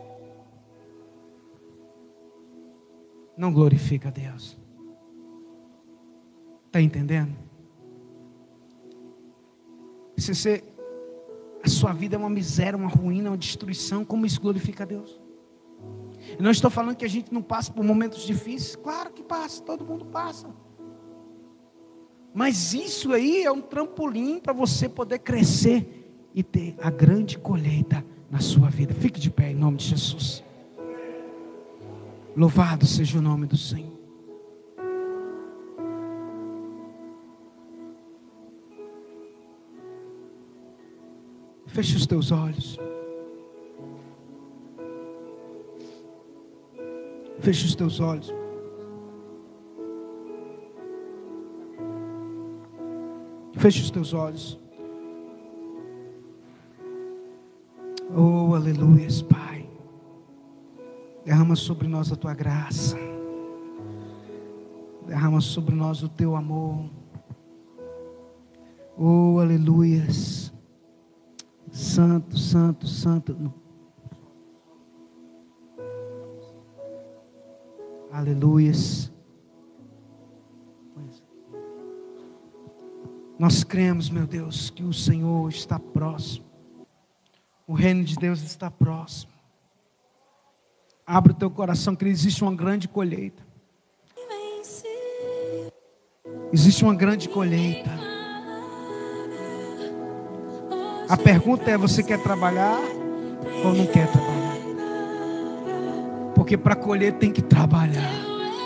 Não 3.37 3.53
glorifica 3.53 4.09
a 4.09 4.11
Deus. 4.11 4.59
Está 6.67 6.81
entendendo? 6.81 7.37
Se 10.17 10.35
você, 10.35 10.65
a 11.63 11.69
sua 11.69 11.93
vida 11.93 12.17
é 12.17 12.19
uma 12.19 12.31
miséria, 12.31 12.77
uma 12.77 12.89
ruína, 12.89 13.31
uma 13.31 13.37
destruição, 13.37 14.05
como 14.05 14.25
isso 14.25 14.41
glorifica 14.41 14.85
a 14.85 14.87
Deus? 14.87 15.21
Eu 16.39 16.43
não 16.43 16.51
estou 16.51 16.71
falando 16.71 16.97
que 16.97 17.05
a 17.05 17.09
gente 17.09 17.33
não 17.33 17.43
passa 17.43 17.73
por 17.73 17.85
momentos 17.85 18.23
difíceis. 18.27 18.77
Claro 18.77 19.13
que 19.13 19.23
passa, 19.23 19.63
todo 19.63 19.85
mundo 19.85 20.07
passa. 20.07 20.49
Mas 22.35 22.75
isso 22.75 23.13
aí 23.13 23.45
é 23.45 23.53
um 23.53 23.61
trampolim 23.61 24.39
para 24.41 24.53
você 24.53 24.89
poder 24.89 25.21
crescer 25.21 26.29
e 26.35 26.43
ter 26.43 26.75
a 26.81 26.91
grande 26.91 27.39
colheita 27.39 28.05
na 28.31 28.41
sua 28.41 28.69
vida. 28.69 28.93
Fique 28.93 29.21
de 29.21 29.31
pé 29.31 29.53
em 29.53 29.55
nome 29.55 29.79
de 29.79 29.87
Jesus. 29.87 30.45
Louvado 32.37 32.85
seja 32.85 33.19
o 33.19 33.23
nome 33.23 33.47
do 33.47 33.57
Senhor. 33.57 33.97
Feche 41.67 41.97
os 41.97 42.07
teus 42.07 42.31
olhos. 42.31 42.79
Feche 47.41 47.65
os 47.65 47.75
teus 47.75 48.01
olhos. 48.01 48.35
Feche 53.55 53.81
os 53.81 53.91
teus 53.91 54.13
olhos. 54.13 54.61
Oh, 58.15 58.55
aleluia, 58.55 59.09
Pai. 59.27 59.56
Derrama 61.27 61.57
sobre 61.57 61.89
nós 61.89 62.13
a 62.13 62.15
tua 62.15 62.33
graça. 62.33 62.97
Derrama 65.09 65.41
sobre 65.41 65.75
nós 65.75 66.01
o 66.05 66.09
teu 66.09 66.37
amor. 66.37 66.89
Oh, 68.97 69.41
aleluias. 69.41 70.55
Santo, 71.73 72.39
santo, 72.39 72.87
santo. 72.87 73.53
Aleluias. 78.13 79.13
Nós 83.37 83.65
cremos, 83.65 84.09
meu 84.09 84.29
Deus, 84.29 84.71
que 84.71 84.85
o 84.85 84.93
Senhor 84.93 85.49
está 85.49 85.77
próximo. 85.77 86.47
O 87.67 87.75
reino 87.75 88.05
de 88.05 88.15
Deus 88.15 88.43
está 88.43 88.71
próximo. 88.71 89.36
Abre 91.07 91.31
o 91.31 91.35
teu 91.35 91.49
coração, 91.49 91.95
que 91.95 92.05
existe 92.05 92.43
uma 92.43 92.53
grande 92.53 92.89
colheita. 92.89 93.47
Existe 96.53 96.83
uma 96.83 96.95
grande 96.95 97.29
colheita. 97.29 97.91
A 101.09 101.17
pergunta 101.17 101.71
é: 101.71 101.79
você 101.79 102.03
quer 102.03 102.21
trabalhar 102.21 102.81
ou 103.65 103.73
não 103.73 103.87
quer 103.87 104.11
trabalhar? 104.11 104.57
Porque 106.35 106.57
para 106.57 106.75
colher 106.75 107.13
tem 107.13 107.31
que 107.31 107.43
trabalhar. 107.43 108.26